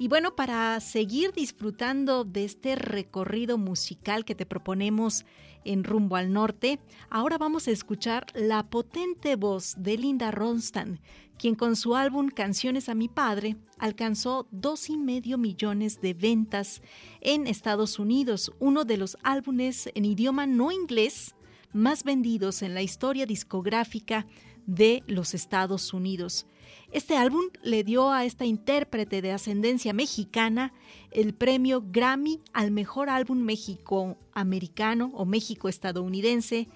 Y 0.00 0.06
bueno, 0.06 0.36
para 0.36 0.78
seguir 0.78 1.32
disfrutando 1.32 2.22
de 2.22 2.44
este 2.44 2.76
recorrido 2.76 3.58
musical 3.58 4.24
que 4.24 4.36
te 4.36 4.46
proponemos 4.46 5.26
en 5.64 5.82
Rumbo 5.82 6.14
al 6.14 6.32
Norte, 6.32 6.78
ahora 7.10 7.36
vamos 7.36 7.66
a 7.66 7.72
escuchar 7.72 8.26
la 8.32 8.70
potente 8.70 9.34
voz 9.34 9.74
de 9.76 9.98
Linda 9.98 10.30
Ronstadt, 10.30 11.00
quien 11.36 11.56
con 11.56 11.74
su 11.74 11.96
álbum 11.96 12.28
Canciones 12.28 12.88
a 12.88 12.94
mi 12.94 13.08
padre 13.08 13.56
alcanzó 13.76 14.46
dos 14.52 14.88
y 14.88 14.96
medio 14.96 15.36
millones 15.36 16.00
de 16.00 16.14
ventas 16.14 16.80
en 17.20 17.48
Estados 17.48 17.98
Unidos, 17.98 18.52
uno 18.60 18.84
de 18.84 18.98
los 18.98 19.18
álbumes 19.24 19.90
en 19.96 20.04
idioma 20.04 20.46
no 20.46 20.70
inglés 20.70 21.34
más 21.72 22.04
vendidos 22.04 22.62
en 22.62 22.72
la 22.72 22.82
historia 22.82 23.26
discográfica 23.26 24.26
de 24.64 25.02
los 25.08 25.34
Estados 25.34 25.92
Unidos. 25.92 26.46
Este 26.90 27.16
álbum 27.16 27.44
le 27.62 27.84
dio 27.84 28.10
a 28.10 28.24
esta 28.24 28.44
intérprete 28.44 29.20
de 29.22 29.32
ascendencia 29.32 29.92
mexicana 29.92 30.72
el 31.10 31.34
premio 31.34 31.82
Grammy 31.86 32.40
al 32.52 32.70
mejor 32.70 33.10
álbum 33.10 33.38
México-americano 33.38 35.10
o 35.14 35.24
México-estadounidense 35.24 36.68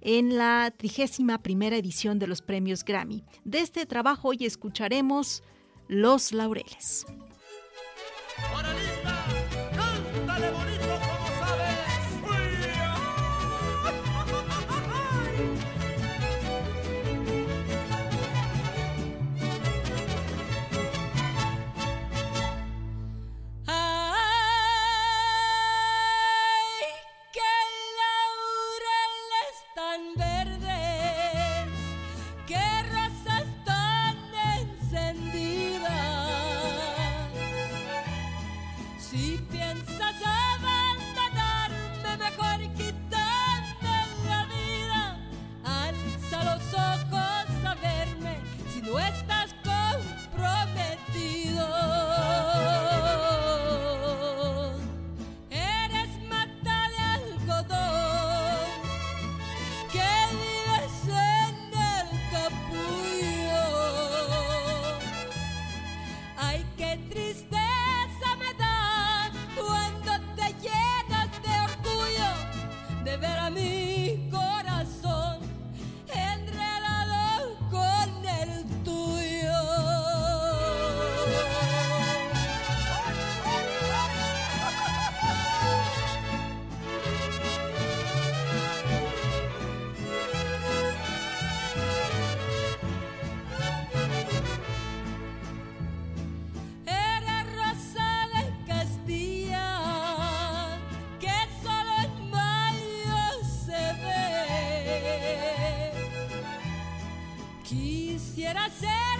en 0.00 0.36
la 0.36 0.72
31 0.76 1.42
primera 1.42 1.76
edición 1.76 2.18
de 2.18 2.26
los 2.26 2.42
premios 2.42 2.84
Grammy. 2.84 3.22
De 3.44 3.60
este 3.60 3.86
trabajo 3.86 4.28
hoy 4.28 4.38
escucharemos 4.44 5.42
Los 5.88 6.32
Laureles. 6.32 7.06
hacer 108.70 109.19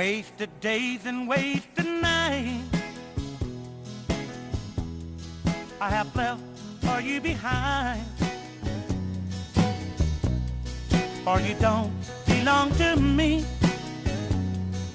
Wasted 0.00 0.48
days 0.60 1.04
and 1.04 1.28
wasted 1.28 1.84
nights. 1.84 2.78
I 5.78 5.90
have 5.90 6.16
left 6.16 6.40
for 6.80 7.02
you 7.02 7.20
behind. 7.20 8.00
For 11.22 11.38
you 11.40 11.54
don't 11.60 11.92
belong 12.26 12.70
to 12.76 12.96
me. 12.96 13.44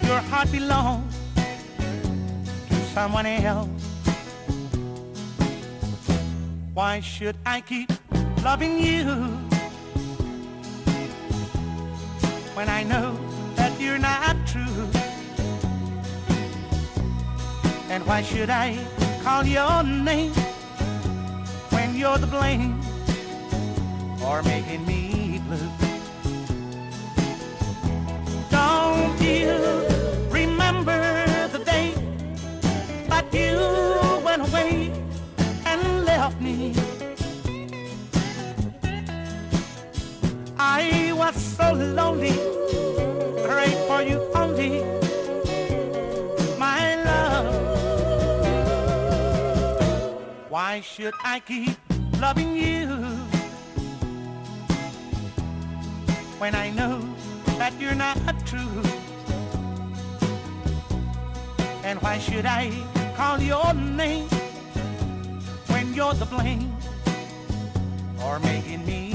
Your 0.01 0.21
heart 0.21 0.51
belongs 0.51 1.15
to 2.69 2.75
someone 2.95 3.27
else. 3.27 3.69
Why 6.73 6.99
should 6.99 7.37
I 7.45 7.61
keep 7.61 7.91
loving 8.43 8.79
you 8.79 9.05
When 12.55 12.69
I 12.69 12.81
know 12.81 13.24
you're 13.85 13.99
not 13.99 14.35
true. 14.47 14.89
And 17.89 18.05
why 18.07 18.23
should 18.23 18.49
I 18.49 18.77
call 19.23 19.45
your 19.45 19.83
name 19.83 20.33
when 21.69 21.95
you're 21.95 22.17
the 22.17 22.27
blame 22.27 22.81
for 24.17 24.41
making 24.43 24.85
me 24.87 25.39
blue? 25.47 25.69
Don't 28.49 29.21
you 29.21 29.53
remember 30.31 31.01
the 31.53 31.61
day 31.63 31.93
that 33.07 33.31
you 33.31 33.55
went 34.25 34.41
away 34.47 34.91
and 35.65 36.05
left 36.05 36.41
me? 36.41 36.73
I 40.57 41.13
was 41.13 41.35
so 41.35 41.73
lonely 41.73 42.54
for 43.87 44.01
you 44.01 44.19
only, 44.35 44.83
my 46.57 46.95
love. 47.03 47.47
Why 50.49 50.81
should 50.81 51.13
I 51.23 51.39
keep 51.39 51.77
loving 52.19 52.55
you 52.55 52.87
when 56.39 56.55
I 56.55 56.69
know 56.69 56.99
that 57.57 57.73
you're 57.79 57.95
not 57.95 58.17
true? 58.45 58.81
And 61.83 62.01
why 62.01 62.17
should 62.19 62.45
I 62.45 62.71
call 63.15 63.39
your 63.39 63.73
name 63.73 64.27
when 65.67 65.93
you're 65.93 66.13
the 66.13 66.25
blame 66.25 66.75
or 68.23 68.39
making 68.39 68.85
me 68.85 69.14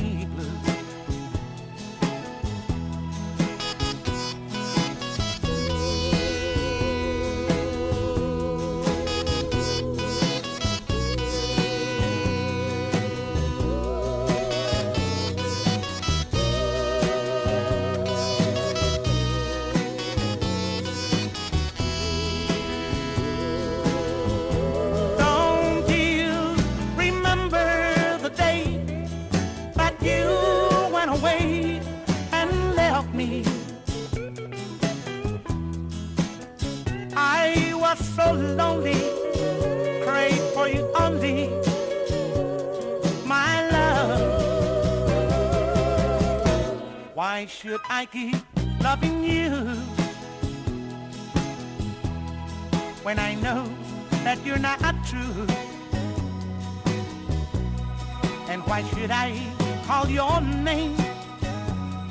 Why 47.40 47.46
should 47.46 47.81
I 47.88 48.05
keep 48.05 48.37
loving 48.83 49.24
you 49.24 49.48
when 53.03 53.18
I 53.18 53.35
know 53.37 53.64
that 54.24 54.44
you're 54.44 54.59
not 54.59 54.79
true? 55.07 55.46
And 58.50 58.61
why 58.66 58.83
should 58.90 59.11
I 59.11 59.33
call 59.87 60.07
your 60.11 60.42
name 60.42 60.98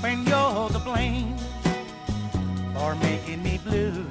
when 0.01 0.25
you're 0.25 0.69
the 0.69 0.81
blame 0.83 1.37
for 2.73 2.95
making 2.95 3.43
me 3.43 3.59
blue? 3.63 4.03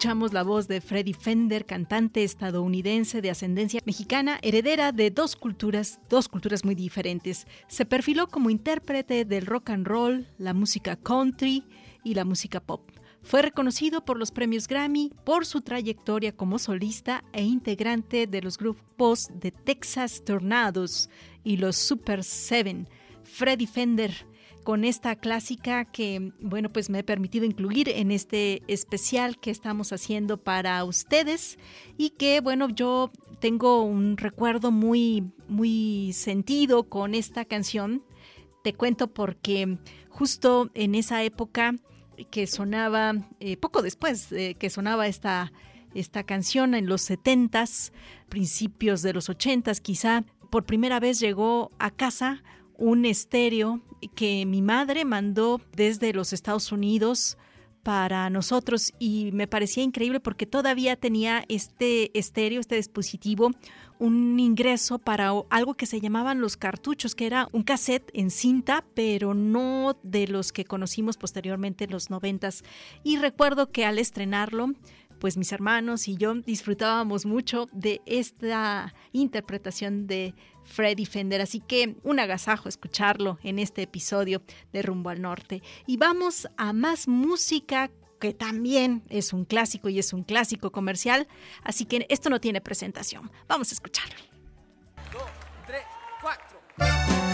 Escuchamos 0.00 0.32
la 0.32 0.44
voz 0.44 0.66
de 0.66 0.80
Freddie 0.80 1.12
Fender, 1.12 1.66
cantante 1.66 2.24
estadounidense 2.24 3.20
de 3.20 3.28
ascendencia 3.28 3.82
mexicana, 3.84 4.38
heredera 4.40 4.92
de 4.92 5.10
dos 5.10 5.36
culturas, 5.36 6.00
dos 6.08 6.26
culturas 6.26 6.64
muy 6.64 6.74
diferentes. 6.74 7.46
Se 7.68 7.84
perfiló 7.84 8.26
como 8.26 8.48
intérprete 8.48 9.26
del 9.26 9.44
rock 9.44 9.68
and 9.68 9.86
roll, 9.86 10.26
la 10.38 10.54
música 10.54 10.96
country 10.96 11.66
y 12.02 12.14
la 12.14 12.24
música 12.24 12.60
pop. 12.60 12.90
Fue 13.22 13.42
reconocido 13.42 14.02
por 14.02 14.18
los 14.18 14.30
premios 14.30 14.68
Grammy 14.68 15.12
por 15.26 15.44
su 15.44 15.60
trayectoria 15.60 16.34
como 16.34 16.58
solista 16.58 17.22
e 17.34 17.42
integrante 17.42 18.26
de 18.26 18.40
los 18.40 18.56
grupos 18.56 19.28
de 19.34 19.50
Texas 19.50 20.22
Tornadoes 20.24 21.10
y 21.44 21.58
los 21.58 21.76
Super 21.76 22.24
Seven. 22.24 22.88
Freddie 23.22 23.66
Fender 23.66 24.29
con 24.64 24.84
esta 24.84 25.16
clásica 25.16 25.84
que, 25.84 26.32
bueno, 26.40 26.72
pues 26.72 26.90
me 26.90 27.00
he 27.00 27.04
permitido 27.04 27.44
incluir 27.44 27.88
en 27.88 28.10
este 28.10 28.62
especial 28.66 29.38
que 29.38 29.50
estamos 29.50 29.92
haciendo 29.92 30.38
para 30.38 30.84
ustedes 30.84 31.58
y 31.96 32.10
que, 32.10 32.40
bueno, 32.40 32.68
yo 32.68 33.10
tengo 33.40 33.82
un 33.82 34.16
recuerdo 34.16 34.70
muy, 34.70 35.32
muy 35.48 36.12
sentido 36.12 36.88
con 36.88 37.14
esta 37.14 37.44
canción. 37.44 38.04
Te 38.62 38.74
cuento 38.74 39.08
porque 39.12 39.78
justo 40.08 40.70
en 40.74 40.94
esa 40.94 41.22
época 41.24 41.74
que 42.30 42.46
sonaba, 42.46 43.14
eh, 43.40 43.56
poco 43.56 43.82
después 43.82 44.30
eh, 44.32 44.56
que 44.58 44.68
sonaba 44.68 45.06
esta, 45.06 45.52
esta 45.94 46.24
canción 46.24 46.74
en 46.74 46.86
los 46.86 47.08
70s, 47.08 47.92
principios 48.28 49.02
de 49.02 49.14
los 49.14 49.30
80s 49.30 49.80
quizá, 49.80 50.24
por 50.50 50.66
primera 50.66 51.00
vez 51.00 51.20
llegó 51.20 51.70
a 51.78 51.90
casa 51.90 52.42
un 52.80 53.04
estéreo 53.04 53.80
que 54.16 54.46
mi 54.46 54.62
madre 54.62 55.04
mandó 55.04 55.60
desde 55.76 56.12
los 56.12 56.32
Estados 56.32 56.72
Unidos 56.72 57.36
para 57.82 58.28
nosotros 58.30 58.92
y 58.98 59.30
me 59.32 59.46
parecía 59.46 59.82
increíble 59.82 60.20
porque 60.20 60.46
todavía 60.46 60.96
tenía 60.96 61.44
este 61.48 62.16
estéreo, 62.18 62.60
este 62.60 62.76
dispositivo, 62.76 63.52
un 63.98 64.40
ingreso 64.40 64.98
para 64.98 65.32
algo 65.50 65.74
que 65.74 65.86
se 65.86 66.00
llamaban 66.00 66.40
los 66.40 66.56
cartuchos, 66.56 67.14
que 67.14 67.26
era 67.26 67.48
un 67.52 67.62
cassette 67.62 68.10
en 68.14 68.30
cinta, 68.30 68.84
pero 68.94 69.34
no 69.34 69.98
de 70.02 70.26
los 70.26 70.52
que 70.52 70.64
conocimos 70.64 71.16
posteriormente 71.16 71.84
en 71.84 71.90
los 71.90 72.10
noventas. 72.10 72.64
Y 73.02 73.16
recuerdo 73.16 73.70
que 73.70 73.84
al 73.84 73.98
estrenarlo, 73.98 74.72
pues 75.20 75.36
mis 75.36 75.52
hermanos 75.52 76.08
y 76.08 76.16
yo 76.16 76.34
disfrutábamos 76.34 77.26
mucho 77.26 77.68
de 77.72 78.00
esta 78.06 78.94
interpretación 79.12 80.06
de 80.06 80.34
Freddy 80.64 81.04
Fender, 81.04 81.40
así 81.40 81.60
que 81.60 81.96
un 82.02 82.18
agasajo 82.18 82.68
escucharlo 82.68 83.38
en 83.42 83.58
este 83.58 83.82
episodio 83.82 84.42
de 84.72 84.82
Rumbo 84.82 85.10
al 85.10 85.20
Norte. 85.20 85.62
Y 85.86 85.98
vamos 85.98 86.48
a 86.56 86.72
más 86.72 87.06
música 87.06 87.90
que 88.18 88.34
también 88.34 89.02
es 89.08 89.32
un 89.32 89.44
clásico 89.44 89.88
y 89.88 89.98
es 89.98 90.12
un 90.12 90.24
clásico 90.24 90.72
comercial, 90.72 91.28
así 91.62 91.84
que 91.84 92.06
esto 92.08 92.30
no 92.30 92.40
tiene 92.40 92.60
presentación. 92.60 93.30
Vamos 93.46 93.70
a 93.70 93.74
escucharlo. 93.74 94.16
Dos, 95.12 95.22
tres, 95.66 95.84
cuatro. 96.20 97.29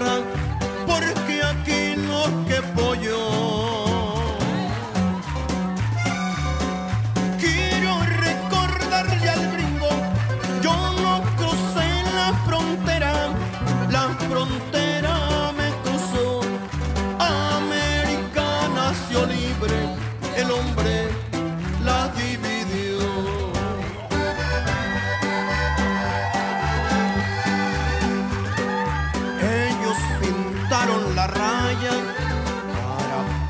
Tierra, 0.00 0.39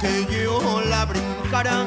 que 0.01 0.27
yo 0.33 0.81
la 0.81 1.05
brincara 1.05 1.87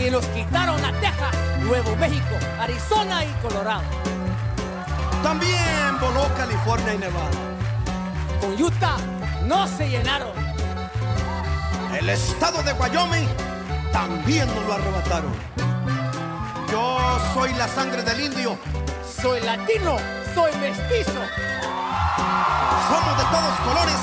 Y 0.00 0.10
nos 0.10 0.24
quitaron 0.26 0.84
a 0.84 0.92
Texas, 1.00 1.34
Nuevo 1.60 1.96
México, 1.96 2.36
Arizona 2.60 3.24
y 3.24 3.32
Colorado. 3.42 3.82
También 5.22 5.98
voló 6.00 6.28
California 6.36 6.94
y 6.94 6.98
Nevada. 6.98 7.30
Con 8.40 8.62
Utah 8.62 8.96
no 9.46 9.66
se 9.66 9.88
llenaron. 9.88 10.32
El 11.98 12.08
estado 12.10 12.62
de 12.62 12.72
Wyoming 12.74 13.26
también 13.92 14.46
nos 14.54 14.66
lo 14.66 14.74
arrebataron. 14.74 15.32
Yo 16.70 17.18
soy 17.34 17.52
la 17.54 17.66
sangre 17.66 18.02
del 18.02 18.20
indio. 18.20 18.56
Soy 19.20 19.40
latino, 19.40 19.96
soy 20.32 20.52
mestizo. 20.60 21.20
Somos 22.88 23.18
de 23.18 23.24
todos 23.24 23.60
colores. 23.66 24.00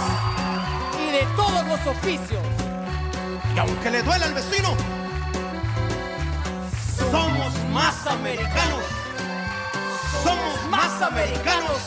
Y 0.99 1.11
de 1.11 1.25
todos 1.37 1.65
los 1.67 1.87
oficios. 1.87 2.41
Y 3.55 3.59
aunque 3.59 3.91
le 3.91 4.03
duela 4.03 4.25
al 4.25 4.33
vecino, 4.33 4.75
más 7.75 8.07
americanos. 8.07 8.85
Somos 10.23 10.69
más 10.69 11.01
americanos 11.01 11.77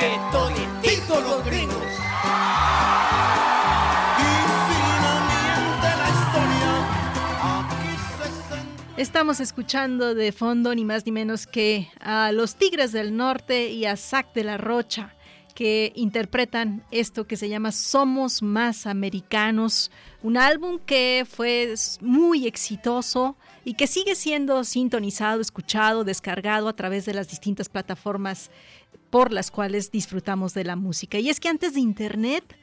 que 0.00 0.18
todititos 0.32 1.22
los 1.22 1.44
gringos. 1.46 1.76
Estamos 8.96 9.38
escuchando 9.38 10.16
de 10.16 10.32
fondo 10.32 10.74
ni 10.74 10.84
más 10.84 11.06
ni 11.06 11.12
menos 11.12 11.46
que 11.46 11.88
a 12.00 12.32
los 12.32 12.56
Tigres 12.56 12.90
del 12.90 13.16
Norte 13.16 13.70
y 13.70 13.84
a 13.86 13.96
Zac 13.96 14.34
de 14.34 14.42
la 14.42 14.56
Rocha 14.56 15.14
que 15.54 15.92
interpretan 15.94 16.84
esto 16.90 17.28
que 17.28 17.36
se 17.36 17.48
llama 17.48 17.70
Somos 17.70 18.42
Más 18.42 18.86
Americanos, 18.86 19.92
un 20.22 20.36
álbum 20.36 20.80
que 20.84 21.24
fue 21.30 21.72
muy 22.00 22.48
exitoso 22.48 23.36
y 23.64 23.74
que 23.74 23.86
sigue 23.86 24.14
siendo 24.14 24.62
sintonizado, 24.64 25.40
escuchado, 25.40 26.04
descargado 26.04 26.68
a 26.68 26.76
través 26.76 27.06
de 27.06 27.14
las 27.14 27.28
distintas 27.28 27.68
plataformas 27.68 28.50
por 29.10 29.32
las 29.32 29.50
cuales 29.50 29.90
disfrutamos 29.90 30.54
de 30.54 30.64
la 30.64 30.76
música. 30.76 31.18
Y 31.18 31.30
es 31.30 31.40
que 31.40 31.48
antes 31.48 31.74
de 31.74 31.80
Internet, 31.80 32.56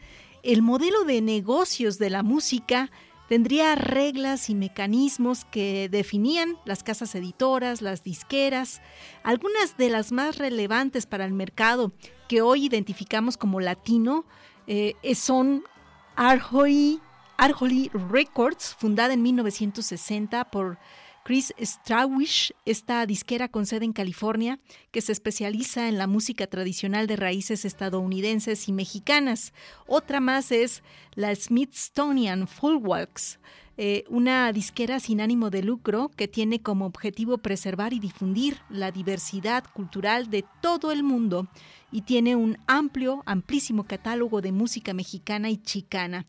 el 0.43 0.61
modelo 0.61 1.03
de 1.03 1.21
negocios 1.21 1.97
de 1.97 2.09
la 2.09 2.23
música 2.23 2.91
tendría 3.27 3.75
reglas 3.75 4.49
y 4.49 4.55
mecanismos 4.55 5.45
que 5.45 5.87
definían 5.89 6.57
las 6.65 6.83
casas 6.83 7.15
editoras, 7.15 7.81
las 7.81 8.03
disqueras, 8.03 8.81
algunas 9.23 9.77
de 9.77 9.89
las 9.89 10.11
más 10.11 10.37
relevantes 10.37 11.05
para 11.05 11.25
el 11.25 11.33
mercado 11.33 11.93
que 12.27 12.41
hoy 12.41 12.65
identificamos 12.65 13.37
como 13.37 13.61
latino 13.61 14.25
eh, 14.67 14.95
son 15.15 15.63
Arjoy, 16.15 16.99
Records, 17.41 18.75
fundada 18.77 19.15
en 19.15 19.23
1960 19.23 20.51
por 20.51 20.77
Chris 21.23 21.55
Strawish, 21.59 22.53
esta 22.65 23.03
disquera 23.07 23.47
con 23.47 23.65
sede 23.65 23.85
en 23.85 23.93
California, 23.93 24.59
que 24.91 25.01
se 25.01 25.11
especializa 25.11 25.87
en 25.87 25.97
la 25.97 26.05
música 26.05 26.45
tradicional 26.45 27.07
de 27.07 27.15
raíces 27.15 27.65
estadounidenses 27.65 28.67
y 28.67 28.73
mexicanas. 28.73 29.53
Otra 29.87 30.19
más 30.19 30.51
es 30.51 30.83
la 31.15 31.33
Smithsonian 31.33 32.47
Fullworks, 32.47 33.39
eh, 33.77 34.03
una 34.09 34.53
disquera 34.53 34.99
sin 34.99 35.19
ánimo 35.19 35.49
de 35.49 35.63
lucro 35.63 36.11
que 36.15 36.27
tiene 36.27 36.61
como 36.61 36.85
objetivo 36.85 37.39
preservar 37.39 37.93
y 37.93 37.99
difundir 37.99 38.59
la 38.69 38.91
diversidad 38.91 39.63
cultural 39.73 40.29
de 40.29 40.45
todo 40.61 40.91
el 40.91 41.01
mundo 41.01 41.47
y 41.91 42.01
tiene 42.01 42.35
un 42.35 42.59
amplio, 42.67 43.23
amplísimo 43.25 43.85
catálogo 43.85 44.41
de 44.41 44.51
música 44.51 44.93
mexicana 44.93 45.49
y 45.49 45.57
chicana. 45.57 46.27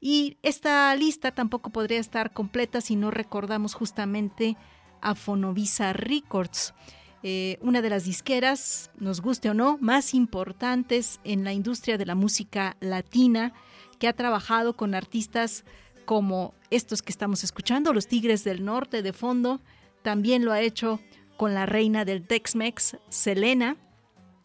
Y 0.00 0.38
esta 0.42 0.94
lista 0.96 1.32
tampoco 1.32 1.70
podría 1.70 1.98
estar 1.98 2.32
completa 2.32 2.80
si 2.80 2.96
no 2.96 3.10
recordamos 3.10 3.74
justamente 3.74 4.56
a 5.02 5.14
Fonovisa 5.14 5.92
Records, 5.92 6.74
eh, 7.22 7.58
una 7.60 7.82
de 7.82 7.90
las 7.90 8.04
disqueras, 8.04 8.90
nos 8.96 9.20
guste 9.20 9.50
o 9.50 9.54
no, 9.54 9.76
más 9.80 10.14
importantes 10.14 11.20
en 11.22 11.44
la 11.44 11.52
industria 11.52 11.98
de 11.98 12.06
la 12.06 12.14
música 12.14 12.76
latina, 12.80 13.52
que 13.98 14.08
ha 14.08 14.14
trabajado 14.14 14.74
con 14.74 14.94
artistas 14.94 15.64
como 16.06 16.54
estos 16.70 17.02
que 17.02 17.12
estamos 17.12 17.44
escuchando, 17.44 17.92
los 17.92 18.06
Tigres 18.06 18.42
del 18.42 18.64
Norte 18.64 19.02
de 19.02 19.12
fondo, 19.12 19.60
también 20.02 20.46
lo 20.46 20.52
ha 20.52 20.62
hecho 20.62 20.98
con 21.36 21.52
la 21.52 21.66
reina 21.66 22.06
del 22.06 22.26
Tex-Mex, 22.26 22.96
Selena, 23.10 23.76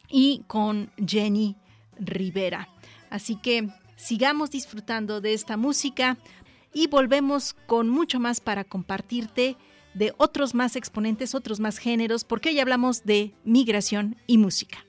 y 0.10 0.44
con 0.48 0.91
Jenny 1.06 1.58
Rivera. 1.98 2.70
Así 3.10 3.36
que 3.36 3.70
sigamos 3.96 4.52
disfrutando 4.52 5.22
de 5.22 5.34
esta 5.34 5.58
música 5.58 6.18
y 6.74 6.88
volvemos 6.88 7.54
con 7.66 7.90
mucho 7.90 8.20
más 8.20 8.42
para 8.42 8.64
compartirte 8.64 9.58
de 9.94 10.14
otros 10.18 10.54
más 10.54 10.76
exponentes, 10.76 11.34
otros 11.34 11.60
más 11.60 11.78
géneros, 11.78 12.24
porque 12.24 12.50
hoy 12.50 12.60
hablamos 12.60 13.06
de 13.06 13.34
migración 13.46 14.18
y 14.28 14.38
música. 14.38 14.85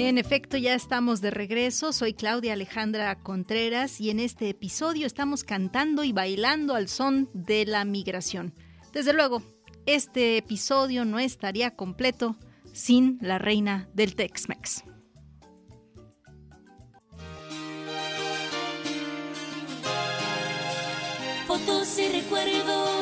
En 0.00 0.16
efecto, 0.16 0.56
ya 0.56 0.74
estamos 0.74 1.20
de 1.20 1.32
regreso. 1.32 1.92
Soy 1.92 2.14
Claudia 2.14 2.52
Alejandra 2.52 3.20
Contreras 3.20 4.00
y 4.00 4.10
en 4.10 4.20
este 4.20 4.48
episodio 4.48 5.08
estamos 5.08 5.42
cantando 5.42 6.04
y 6.04 6.12
bailando 6.12 6.76
al 6.76 6.88
son 6.88 7.28
de 7.34 7.66
la 7.66 7.84
migración. 7.84 8.54
Desde 8.92 9.12
luego, 9.12 9.42
este 9.86 10.36
episodio 10.36 11.04
no 11.04 11.18
estaría 11.18 11.74
completo 11.74 12.36
sin 12.72 13.18
la 13.20 13.38
reina 13.38 13.88
del 13.92 14.14
Tex-Mex. 14.14 14.84
Fotos 21.48 21.98
y 21.98 22.08
recuerdos. 22.12 22.97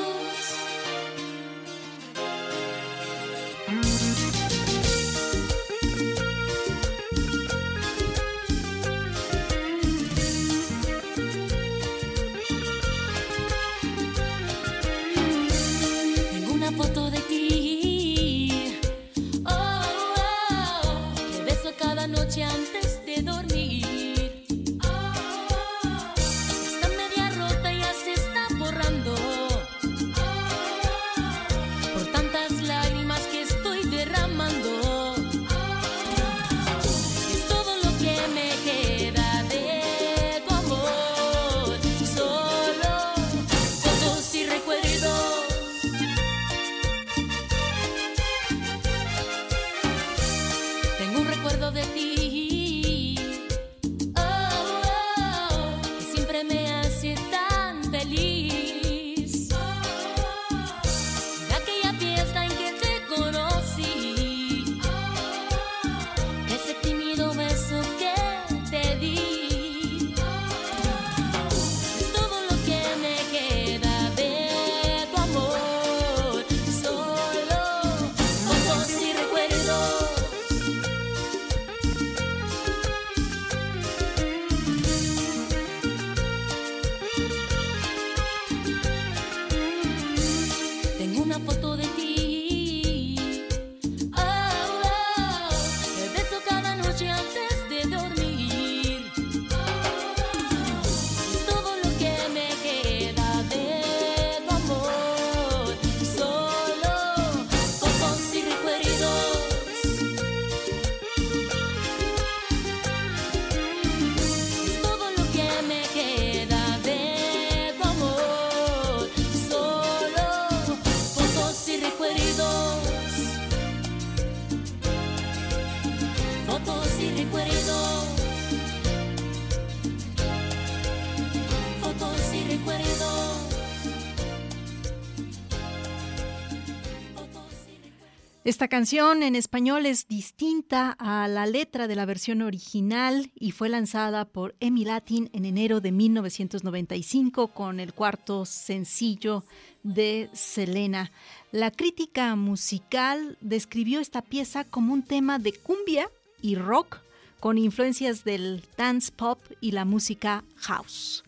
Esta 138.56 138.68
canción 138.68 139.22
en 139.22 139.36
español 139.36 139.84
es 139.84 140.08
distinta 140.08 140.96
a 140.98 141.28
la 141.28 141.44
letra 141.44 141.88
de 141.88 141.94
la 141.94 142.06
versión 142.06 142.40
original 142.40 143.30
y 143.34 143.50
fue 143.50 143.68
lanzada 143.68 144.24
por 144.24 144.54
Emi 144.60 144.86
Latin 144.86 145.28
en 145.34 145.44
enero 145.44 145.82
de 145.82 145.92
1995 145.92 147.48
con 147.48 147.80
el 147.80 147.92
cuarto 147.92 148.46
sencillo 148.46 149.44
de 149.82 150.30
Selena. 150.32 151.12
La 151.52 151.70
crítica 151.70 152.34
musical 152.34 153.36
describió 153.42 154.00
esta 154.00 154.22
pieza 154.22 154.64
como 154.64 154.94
un 154.94 155.02
tema 155.02 155.38
de 155.38 155.52
cumbia 155.52 156.08
y 156.40 156.54
rock 156.54 157.00
con 157.40 157.58
influencias 157.58 158.24
del 158.24 158.64
dance 158.78 159.12
pop 159.14 159.38
y 159.60 159.72
la 159.72 159.84
música 159.84 160.44
house. 160.56 161.24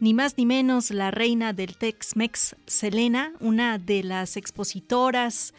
Ni 0.00 0.12
más 0.12 0.36
ni 0.36 0.44
menos 0.44 0.90
la 0.90 1.12
reina 1.12 1.52
del 1.52 1.76
Tex-Mex, 1.76 2.56
Selena, 2.66 3.32
una 3.38 3.78
de 3.78 4.02
las 4.02 4.36
expositoras 4.36 5.54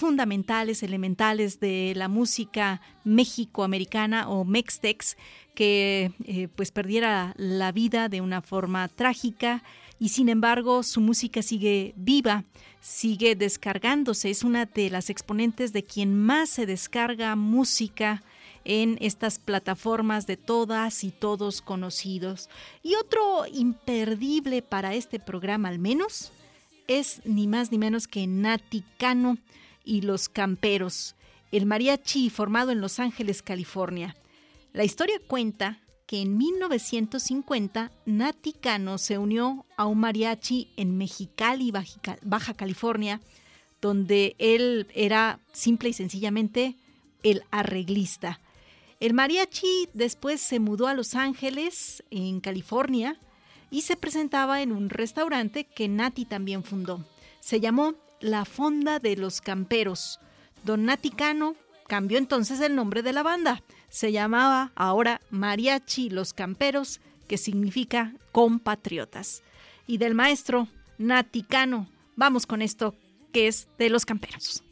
fundamentales, 0.00 0.82
elementales 0.82 1.60
de 1.60 1.92
la 1.94 2.08
música 2.08 2.80
mexicoamericana 3.04 4.30
o 4.30 4.46
mextex, 4.46 5.18
que 5.54 6.12
eh, 6.24 6.48
pues 6.56 6.72
perdiera 6.72 7.34
la 7.36 7.70
vida 7.70 8.08
de 8.08 8.22
una 8.22 8.40
forma 8.40 8.88
trágica 8.88 9.62
y 9.98 10.08
sin 10.08 10.30
embargo 10.30 10.84
su 10.84 11.02
música 11.02 11.42
sigue 11.42 11.92
viva, 11.96 12.44
sigue 12.80 13.36
descargándose, 13.36 14.30
es 14.30 14.42
una 14.42 14.64
de 14.64 14.88
las 14.88 15.10
exponentes 15.10 15.74
de 15.74 15.84
quien 15.84 16.18
más 16.18 16.48
se 16.48 16.64
descarga 16.64 17.36
música 17.36 18.22
en 18.64 18.96
estas 19.02 19.38
plataformas 19.38 20.26
de 20.26 20.38
todas 20.38 21.04
y 21.04 21.10
todos 21.10 21.60
conocidos. 21.60 22.48
Y 22.82 22.94
otro 22.94 23.44
imperdible 23.52 24.62
para 24.62 24.94
este 24.94 25.20
programa 25.20 25.68
al 25.68 25.78
menos 25.78 26.32
es 26.88 27.20
ni 27.26 27.46
más 27.46 27.70
ni 27.70 27.76
menos 27.76 28.08
que 28.08 28.26
Nati 28.26 28.82
Cano 28.96 29.36
y 29.84 30.02
los 30.02 30.28
Camperos, 30.28 31.16
el 31.52 31.66
mariachi 31.66 32.30
formado 32.30 32.70
en 32.70 32.80
Los 32.80 32.98
Ángeles, 32.98 33.42
California. 33.42 34.16
La 34.72 34.84
historia 34.84 35.20
cuenta 35.26 35.80
que 36.06 36.20
en 36.20 36.36
1950 36.36 37.92
Nati 38.06 38.52
Cano 38.52 38.98
se 38.98 39.18
unió 39.18 39.64
a 39.76 39.86
un 39.86 40.00
mariachi 40.00 40.68
en 40.76 40.96
Mexicali, 40.96 41.72
Baja 42.22 42.54
California, 42.54 43.20
donde 43.80 44.34
él 44.38 44.88
era 44.94 45.40
simple 45.52 45.90
y 45.90 45.92
sencillamente 45.92 46.76
el 47.22 47.44
arreglista. 47.50 48.40
El 48.98 49.14
mariachi 49.14 49.88
después 49.94 50.40
se 50.40 50.60
mudó 50.60 50.86
a 50.86 50.94
Los 50.94 51.14
Ángeles, 51.14 52.04
en 52.10 52.40
California, 52.40 53.18
y 53.70 53.82
se 53.82 53.96
presentaba 53.96 54.62
en 54.62 54.72
un 54.72 54.90
restaurante 54.90 55.64
que 55.64 55.88
Nati 55.88 56.24
también 56.24 56.64
fundó. 56.64 57.06
Se 57.38 57.60
llamó 57.60 57.94
La 58.20 58.44
Fonda 58.44 58.98
de 58.98 59.16
los 59.16 59.40
Camperos. 59.40 60.20
Don 60.64 60.84
Nati 60.84 61.10
Cano 61.10 61.56
cambió 61.88 62.18
entonces 62.18 62.60
el 62.60 62.74
nombre 62.74 63.02
de 63.02 63.14
la 63.14 63.22
banda. 63.22 63.62
Se 63.88 64.12
llamaba 64.12 64.72
ahora 64.74 65.20
Mariachi 65.30 66.10
Los 66.10 66.34
Camperos, 66.34 67.00
que 67.26 67.38
significa 67.38 68.14
compatriotas. 68.32 69.42
Y 69.86 69.98
del 69.98 70.14
maestro 70.14 70.68
Nati 70.98 71.42
Cano, 71.42 71.88
vamos 72.14 72.46
con 72.46 72.60
esto 72.60 72.94
que 73.32 73.48
es 73.48 73.68
de 73.78 73.88
los 73.88 74.04
camperos. 74.04 74.62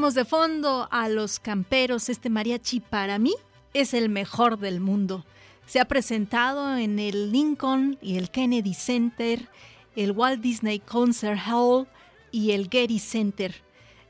De 0.00 0.24
fondo 0.24 0.88
a 0.90 1.10
los 1.10 1.38
camperos. 1.38 2.08
Este 2.08 2.30
mariachi 2.30 2.80
para 2.80 3.18
mí 3.18 3.34
es 3.74 3.92
el 3.92 4.08
mejor 4.08 4.58
del 4.58 4.80
mundo. 4.80 5.26
Se 5.66 5.78
ha 5.78 5.84
presentado 5.84 6.78
en 6.78 6.98
el 6.98 7.30
Lincoln 7.30 7.98
y 8.00 8.16
el 8.16 8.30
Kennedy 8.30 8.72
Center, 8.72 9.46
el 9.94 10.12
Walt 10.12 10.40
Disney 10.40 10.78
Concert 10.78 11.38
Hall 11.46 11.86
y 12.32 12.52
el 12.52 12.70
Getty 12.70 12.98
Center. 12.98 13.54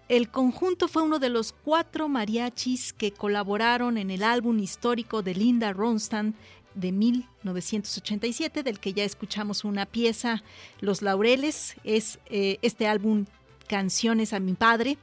El 0.08 0.30
conjunto 0.30 0.86
fue 0.86 1.02
uno 1.02 1.18
de 1.18 1.28
los 1.28 1.52
cuatro 1.52 2.08
mariachis 2.08 2.92
que 2.92 3.10
colaboraron 3.10 3.98
en 3.98 4.12
el 4.12 4.22
álbum 4.22 4.60
histórico 4.60 5.22
de 5.22 5.34
Linda 5.34 5.72
Ronstadt 5.72 6.34
de 6.76 6.92
1987, 6.92 8.62
del 8.62 8.78
que 8.78 8.92
ya 8.92 9.02
escuchamos 9.02 9.64
una 9.64 9.86
pieza, 9.86 10.44
Los 10.78 11.02
Laureles, 11.02 11.74
es 11.82 12.20
eh, 12.26 12.58
este 12.62 12.86
álbum 12.86 13.26
Canciones 13.66 14.32
a 14.32 14.40
mi 14.40 14.54
padre. 14.54 14.98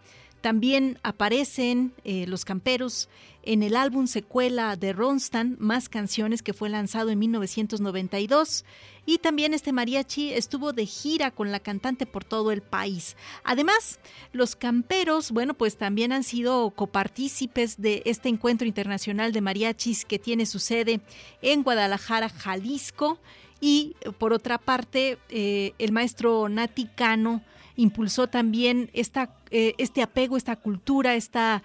También 0.47 0.97
aparecen 1.03 1.91
eh, 2.05 2.23
los 2.25 2.45
camperos 2.45 3.09
en 3.43 3.63
el 3.63 3.75
álbum 3.75 4.07
secuela 4.07 4.77
de 4.77 4.93
Ronstadt, 4.93 5.57
Más 5.59 5.89
Canciones, 5.89 6.41
que 6.41 6.53
fue 6.53 6.69
lanzado 6.69 7.09
en 7.09 7.19
1992. 7.19 8.63
Y 9.05 9.17
también 9.17 9.53
este 9.53 9.73
mariachi 9.73 10.31
estuvo 10.31 10.71
de 10.71 10.85
gira 10.85 11.31
con 11.31 11.51
la 11.51 11.59
cantante 11.59 12.05
por 12.05 12.23
todo 12.23 12.53
el 12.53 12.61
país. 12.61 13.17
Además, 13.43 13.99
los 14.31 14.55
camperos, 14.55 15.31
bueno, 15.31 15.53
pues 15.53 15.75
también 15.75 16.13
han 16.13 16.23
sido 16.23 16.69
copartícipes 16.69 17.81
de 17.81 18.01
este 18.05 18.29
encuentro 18.29 18.65
internacional 18.65 19.33
de 19.33 19.41
mariachis 19.41 20.05
que 20.05 20.17
tiene 20.17 20.45
su 20.45 20.59
sede 20.59 21.01
en 21.41 21.63
Guadalajara, 21.63 22.29
Jalisco. 22.29 23.19
Y 23.59 23.97
por 24.17 24.31
otra 24.31 24.59
parte, 24.59 25.17
eh, 25.27 25.73
el 25.77 25.91
maestro 25.91 26.47
Nati 26.47 26.85
Cano 26.85 27.43
impulsó 27.77 28.27
también 28.27 28.89
esta, 28.93 29.36
eh, 29.51 29.73
este 29.77 30.01
apego, 30.01 30.37
esta 30.37 30.55
cultura, 30.55 31.15
esta 31.15 31.63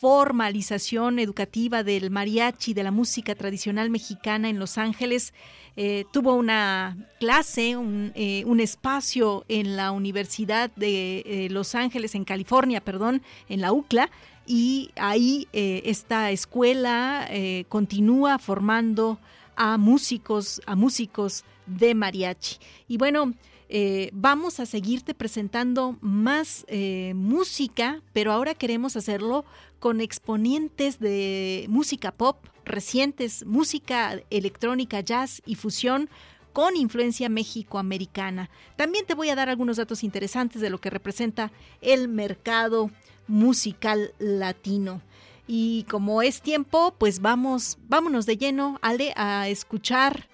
formalización 0.00 1.18
educativa 1.18 1.82
del 1.82 2.10
mariachi, 2.10 2.74
de 2.74 2.82
la 2.82 2.90
música 2.90 3.34
tradicional 3.34 3.90
mexicana 3.90 4.48
en 4.48 4.58
Los 4.58 4.78
Ángeles. 4.78 5.34
Eh, 5.76 6.04
tuvo 6.12 6.34
una 6.34 6.96
clase, 7.18 7.76
un, 7.76 8.12
eh, 8.14 8.44
un, 8.46 8.60
espacio 8.60 9.44
en 9.48 9.76
la 9.76 9.90
Universidad 9.90 10.70
de 10.76 11.48
Los 11.50 11.74
Ángeles, 11.74 12.14
en 12.14 12.24
California, 12.24 12.80
perdón, 12.80 13.22
en 13.48 13.60
la 13.60 13.72
UCLA, 13.72 14.10
y 14.46 14.90
ahí 14.96 15.48
esta 15.52 16.30
escuela 16.30 17.26
continúa 17.70 18.38
formando 18.38 19.18
a 19.56 19.78
músicos, 19.78 20.60
a 20.66 20.76
músicos 20.76 21.44
de 21.66 21.94
mariachi. 21.94 22.58
Y 22.88 22.98
bueno, 22.98 23.32
eh, 23.68 24.10
vamos 24.12 24.60
a 24.60 24.66
seguirte 24.66 25.14
presentando 25.14 25.96
más 26.00 26.64
eh, 26.68 27.12
música, 27.14 28.02
pero 28.12 28.32
ahora 28.32 28.54
queremos 28.54 28.96
hacerlo 28.96 29.44
con 29.80 30.00
exponentes 30.00 30.98
de 30.98 31.66
música 31.68 32.12
pop 32.12 32.44
recientes, 32.64 33.44
música 33.46 34.20
electrónica, 34.30 35.00
jazz 35.00 35.42
y 35.46 35.54
fusión 35.54 36.08
con 36.52 36.76
influencia 36.76 37.28
mexicoamericana. 37.28 38.48
También 38.76 39.06
te 39.06 39.14
voy 39.14 39.28
a 39.28 39.34
dar 39.34 39.48
algunos 39.48 39.76
datos 39.76 40.04
interesantes 40.04 40.62
de 40.62 40.70
lo 40.70 40.80
que 40.80 40.88
representa 40.88 41.50
el 41.80 42.08
mercado 42.08 42.90
musical 43.26 44.14
latino. 44.18 45.02
Y 45.46 45.84
como 45.90 46.22
es 46.22 46.40
tiempo, 46.40 46.94
pues 46.96 47.20
vamos, 47.20 47.76
vámonos 47.88 48.24
de 48.24 48.36
lleno, 48.36 48.78
Ale, 48.82 49.12
a 49.16 49.48
escuchar 49.48 50.28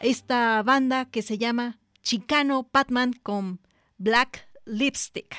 esta 0.00 0.62
banda 0.62 1.06
que 1.06 1.22
se 1.22 1.38
llama 1.38 1.78
Chicano 2.04 2.68
Batman 2.70 3.14
con 3.22 3.58
Black 3.96 4.46
Lipstick. 4.66 5.36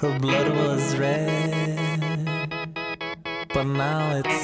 Her 0.00 0.18
blood 0.18 0.48
was 0.56 0.96
red, 0.96 2.00
but 3.54 3.62
now 3.64 4.16
it's 4.16 4.35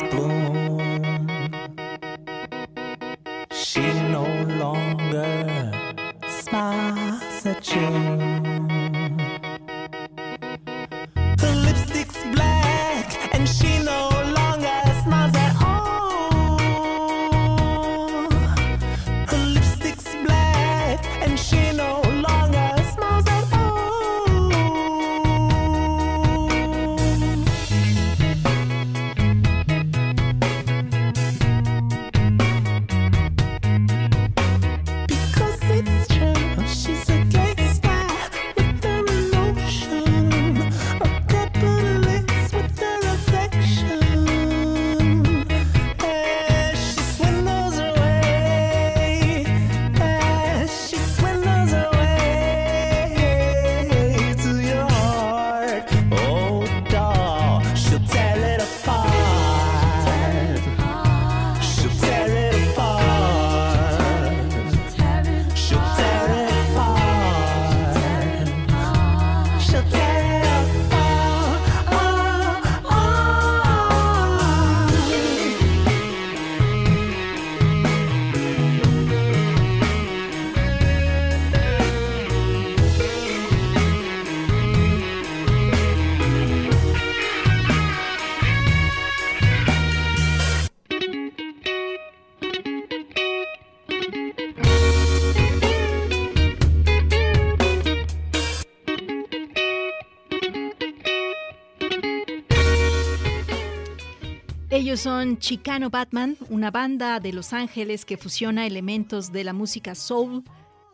son 105.03 105.38
Chicano 105.38 105.90
Batman, 105.90 106.36
una 106.48 106.70
banda 106.70 107.18
de 107.18 107.32
Los 107.32 107.53
Ángeles 107.53 108.05
que 108.05 108.16
fusiona 108.16 108.68
elementos 108.68 109.32
de 109.32 109.42
la 109.42 109.53
música 109.53 109.96
soul, 109.96 110.44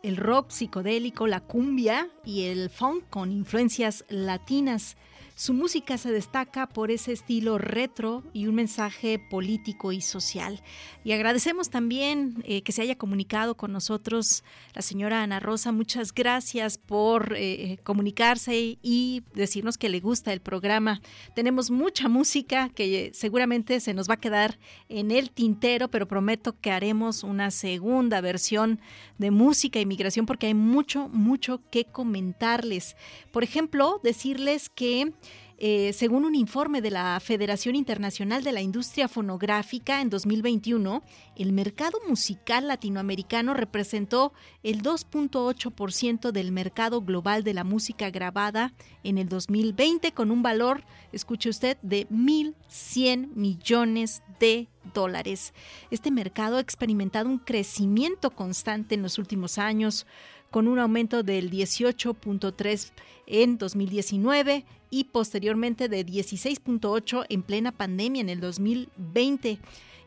el 0.01 0.17
rock 0.17 0.49
psicodélico, 0.49 1.27
la 1.27 1.41
cumbia 1.41 2.09
y 2.25 2.45
el 2.45 2.71
funk 2.71 3.03
con 3.11 3.31
influencias 3.31 4.05
latinas. 4.09 4.97
Su 5.39 5.53
música 5.53 5.97
se 5.97 6.11
destaca 6.11 6.67
por 6.67 6.91
ese 6.91 7.13
estilo 7.13 7.57
retro 7.57 8.25
y 8.33 8.47
un 8.47 8.55
mensaje 8.55 9.19
político 9.19 9.93
y 9.93 10.01
social. 10.01 10.61
Y 11.05 11.13
agradecemos 11.13 11.69
también 11.69 12.43
eh, 12.43 12.61
que 12.61 12.73
se 12.73 12.81
haya 12.81 12.97
comunicado 12.97 13.55
con 13.55 13.71
nosotros 13.71 14.43
la 14.73 14.81
señora 14.81 15.23
Ana 15.23 15.39
Rosa. 15.39 15.71
Muchas 15.71 16.13
gracias 16.13 16.77
por 16.77 17.37
eh, 17.37 17.77
comunicarse 17.85 18.77
y 18.83 19.23
decirnos 19.33 19.77
que 19.77 19.87
le 19.87 20.01
gusta 20.01 20.33
el 20.33 20.41
programa. 20.41 20.99
Tenemos 21.35 21.71
mucha 21.71 22.09
música 22.09 22.67
que 22.67 23.11
seguramente 23.13 23.79
se 23.79 23.93
nos 23.93 24.09
va 24.09 24.15
a 24.15 24.19
quedar 24.19 24.59
en 24.89 25.09
el 25.09 25.31
tintero, 25.31 25.87
pero 25.87 26.05
prometo 26.05 26.59
que 26.59 26.71
haremos 26.71 27.23
una 27.23 27.49
segunda 27.51 28.19
versión 28.19 28.81
de 29.17 29.31
música 29.31 29.79
y 29.79 29.85
migración 29.85 30.25
porque 30.25 30.47
hay 30.47 30.53
mucho, 30.53 31.07
mucho 31.07 31.61
que 31.71 31.85
comentarles. 31.85 32.97
Por 33.31 33.45
ejemplo, 33.45 34.01
decirles 34.03 34.67
que 34.67 35.13
eh, 35.61 35.91
según 35.91 36.23
un 36.23 36.35
informe 36.35 36.81
de 36.81 36.89
la 36.89 37.19
Federación 37.19 37.75
Internacional 37.75 38.45
de 38.45 38.53
la 38.53 38.61
Industria 38.61 39.09
Fonográfica 39.09 39.99
en 39.99 40.09
2021, 40.09 41.03
el 41.35 41.51
mercado 41.51 41.99
musical 42.07 42.69
latinoamericano 42.69 43.53
representó 43.53 44.31
el 44.63 44.81
2.8% 44.81 46.31
del 46.31 46.53
mercado 46.53 47.01
global 47.01 47.43
de 47.43 47.53
la 47.53 47.65
música 47.65 48.09
grabada 48.09 48.73
en 49.03 49.17
el 49.17 49.27
2020 49.27 50.13
con 50.13 50.31
un 50.31 50.41
valor, 50.41 50.85
escuche 51.11 51.49
usted, 51.49 51.77
de 51.81 52.07
1.100 52.07 53.35
millones 53.35 54.23
de 54.39 54.69
dólares. 54.93 55.53
Este 55.91 56.09
mercado 56.09 56.55
ha 56.55 56.61
experimentado 56.61 57.27
un 57.27 57.37
crecimiento 57.37 58.31
constante 58.31 58.95
en 58.95 59.01
los 59.01 59.17
últimos 59.17 59.57
años 59.57 60.07
con 60.51 60.67
un 60.67 60.79
aumento 60.79 61.23
del 61.23 61.51
18.3 61.51 62.91
en 63.27 63.57
2019 63.57 64.65
y 64.89 65.03
posteriormente 65.05 65.87
de 65.87 66.05
16.8 66.05 67.25
en 67.29 67.43
plena 67.43 67.71
pandemia 67.71 68.21
en 68.21 68.29
el 68.29 68.39
2020, 68.39 69.59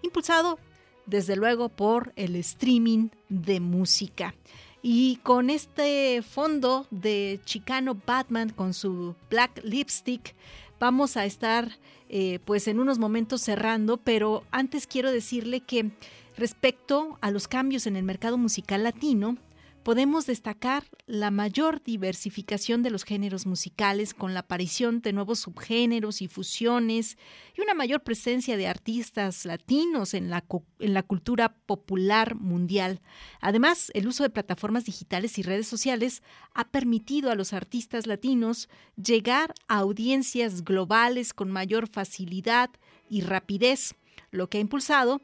impulsado 0.03 0.59
desde 1.07 1.37
luego 1.37 1.69
por 1.69 2.13
el 2.17 2.37
streaming 2.37 3.09
de 3.29 3.61
música. 3.61 4.35
Y 4.83 5.17
con 5.23 5.49
este 5.49 6.23
fondo 6.23 6.87
de 6.91 7.41
Chicano 7.45 7.97
Batman 8.05 8.51
con 8.51 8.75
su 8.75 9.15
Black 9.31 9.61
Lipstick, 9.63 10.35
vamos 10.81 11.17
a 11.17 11.25
estar 11.25 11.79
eh, 12.09 12.41
pues 12.45 12.67
en 12.67 12.81
unos 12.81 12.99
momentos 12.99 13.41
cerrando, 13.43 13.97
pero 13.99 14.43
antes 14.51 14.89
quiero 14.89 15.13
decirle 15.13 15.61
que 15.61 15.93
respecto 16.37 17.17
a 17.21 17.31
los 17.31 17.47
cambios 17.47 17.87
en 17.87 17.95
el 17.95 18.03
mercado 18.03 18.37
musical 18.39 18.83
latino, 18.83 19.37
podemos 19.83 20.27
destacar 20.27 20.85
la 21.07 21.31
mayor 21.31 21.83
diversificación 21.83 22.83
de 22.83 22.91
los 22.91 23.05
géneros 23.05 23.47
musicales 23.47 24.15
con 24.15 24.35
la 24.35 24.41
aparición 24.41 25.01
de 25.01 25.13
nuevos 25.13 25.41
subgéneros 25.41 26.23
y 26.23 26.29
fusiones 26.29 27.19
y 27.57 27.61
una 27.61 27.75
mayor 27.75 28.03
presencia 28.03 28.57
de 28.57 28.69
artistas 28.69 29.45
latinos 29.45 30.15
en 30.15 30.31
la, 30.31 30.43
cultura 31.03 31.55
popular 31.67 32.37
mundial. 32.37 33.01
Además, 33.41 33.91
el 33.95 34.07
uso 34.07 34.23
de 34.23 34.31
plataformas 34.31 34.85
digitales 34.85 35.39
y 35.39 35.43
redes 35.43 35.67
sociales 35.67 36.23
ha 36.55 36.69
permitido 36.69 37.31
a 37.31 37.35
los 37.35 37.53
artistas 37.53 38.07
latinos 38.07 38.69
llegar 38.97 39.55
a 39.69 39.79
audiencias 39.79 40.65
globales 40.65 41.35
con 41.35 41.51
mayor 41.51 41.89
facilidad 41.89 42.71
y 43.09 43.23
rapidez, 43.23 43.95
lo 44.31 44.49
que 44.49 44.59
ha 44.59 44.61
impulsado 44.61 45.21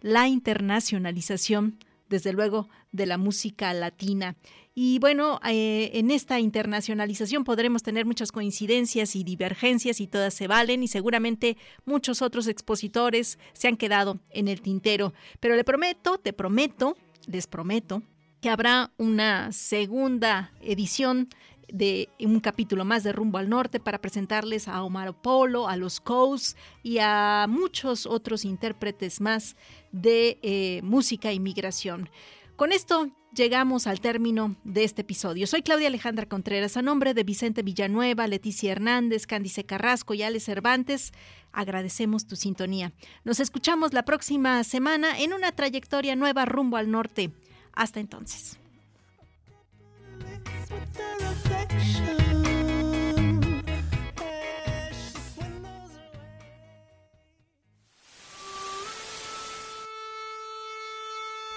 la 0.00 0.28
internacionalización 0.28 1.78
desde 2.10 2.34
luego, 2.34 2.68
de 2.92 3.06
la 3.06 3.16
música 3.16 3.72
latina. 3.72 4.36
Y 4.74 4.98
bueno, 4.98 5.40
eh, 5.48 5.90
en 5.94 6.10
esta 6.10 6.40
internacionalización 6.40 7.44
podremos 7.44 7.82
tener 7.82 8.04
muchas 8.04 8.32
coincidencias 8.32 9.16
y 9.16 9.24
divergencias 9.24 10.00
y 10.00 10.06
todas 10.06 10.34
se 10.34 10.46
valen 10.46 10.82
y 10.82 10.88
seguramente 10.88 11.56
muchos 11.86 12.20
otros 12.20 12.48
expositores 12.48 13.38
se 13.52 13.68
han 13.68 13.76
quedado 13.76 14.18
en 14.30 14.48
el 14.48 14.60
tintero. 14.60 15.14
Pero 15.38 15.56
le 15.56 15.64
prometo, 15.64 16.18
te 16.18 16.32
prometo, 16.32 16.96
les 17.26 17.46
prometo 17.46 18.02
que 18.40 18.50
habrá 18.50 18.90
una 18.96 19.52
segunda 19.52 20.52
edición 20.62 21.28
de 21.72 22.08
un 22.18 22.40
capítulo 22.40 22.84
más 22.84 23.04
de 23.04 23.12
Rumbo 23.12 23.38
al 23.38 23.48
Norte 23.48 23.80
para 23.80 24.00
presentarles 24.00 24.68
a 24.68 24.82
Omar 24.82 25.14
Polo, 25.20 25.68
a 25.68 25.76
los 25.76 26.00
Coast 26.00 26.56
y 26.82 26.98
a 26.98 27.46
muchos 27.48 28.06
otros 28.06 28.44
intérpretes 28.44 29.20
más 29.20 29.56
de 29.92 30.38
eh, 30.42 30.80
música 30.82 31.30
e 31.30 31.34
inmigración. 31.34 32.08
Con 32.56 32.72
esto 32.72 33.08
llegamos 33.34 33.86
al 33.86 34.00
término 34.00 34.56
de 34.64 34.84
este 34.84 35.02
episodio. 35.02 35.46
Soy 35.46 35.62
Claudia 35.62 35.88
Alejandra 35.88 36.26
Contreras, 36.26 36.76
a 36.76 36.82
nombre 36.82 37.14
de 37.14 37.24
Vicente 37.24 37.62
Villanueva, 37.62 38.26
Leticia 38.26 38.72
Hernández, 38.72 39.26
Cándice 39.26 39.64
Carrasco 39.64 40.14
y 40.14 40.22
Alex 40.22 40.44
Cervantes, 40.44 41.12
agradecemos 41.52 42.26
tu 42.26 42.36
sintonía. 42.36 42.92
Nos 43.24 43.40
escuchamos 43.40 43.92
la 43.92 44.04
próxima 44.04 44.62
semana 44.64 45.18
en 45.18 45.32
una 45.32 45.52
trayectoria 45.52 46.16
nueva 46.16 46.44
rumbo 46.44 46.76
al 46.76 46.90
norte. 46.90 47.30
Hasta 47.72 48.00
entonces. 48.00 48.58